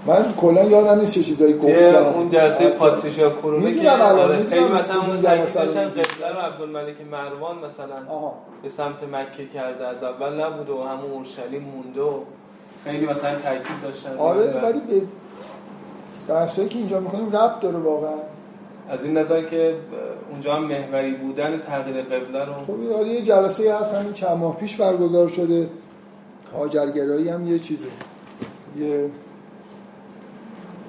[0.06, 2.04] من کلا یادم نیست چه چیزایی گفتم.
[2.14, 5.26] اون جلسه پاتریشیا کرونه که می‌دونم الان، آره، خیلی مثلا اون میگی.
[5.26, 8.34] قبله رو عبدالملک مروان مثلا آها.
[8.62, 12.20] به سمت مکه کرده از اول نبوده و همون اورشلیم مونده و
[12.84, 14.16] خیلی مثلا تاکید داشتن.
[14.18, 15.02] آره ولی به
[16.28, 18.14] بحثایی که اینجا می‌کنیم ربط داره واقعا.
[18.88, 19.74] از این نظر که
[20.30, 24.76] اونجا هم محوری بودن تغییر قبله رو خب یه جلسه هست همین چند ماه پیش
[24.76, 25.68] برگزار شده.
[26.58, 27.86] هاجرگرایی هم یه چیزه.
[28.78, 29.10] یه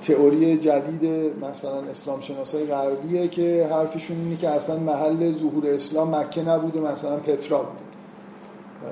[0.07, 6.43] تئوری جدید مثلا اسلام شناسای غربیه که حرفشون اینه که اصلا محل ظهور اسلام مکه
[6.43, 7.84] نبوده مثلا پترا بوده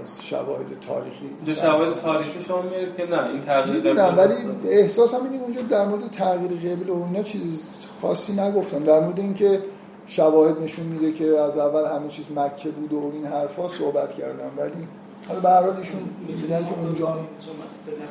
[0.01, 4.35] از شواهد تاریخی دو شواهد تاریخی شما میارید که نه این تغییر قبل ولی
[4.69, 7.61] احساس هم اینه اونجا در مورد تغییر قبل و اینا چیز
[8.01, 8.83] خاصی نگفتم.
[8.83, 9.61] در مورد اینکه
[10.07, 14.51] شواهد نشون میده که از اول همه چیز مکه بود و این حرفا صحبت کردم
[14.57, 14.87] ولی
[15.27, 17.19] حالا به هر حال ایشون میگن که اونجا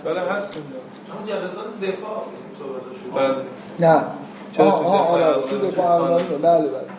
[0.04, 0.56] بله هست.
[0.56, 0.78] اونجا
[1.18, 2.22] اما جلسات دفاع
[2.58, 3.14] صحبت شد.
[3.14, 3.88] بله.
[3.90, 4.04] نه.
[4.52, 6.22] چرا تو دفاع آره تو دفاع اول.
[6.22, 6.91] بله بله.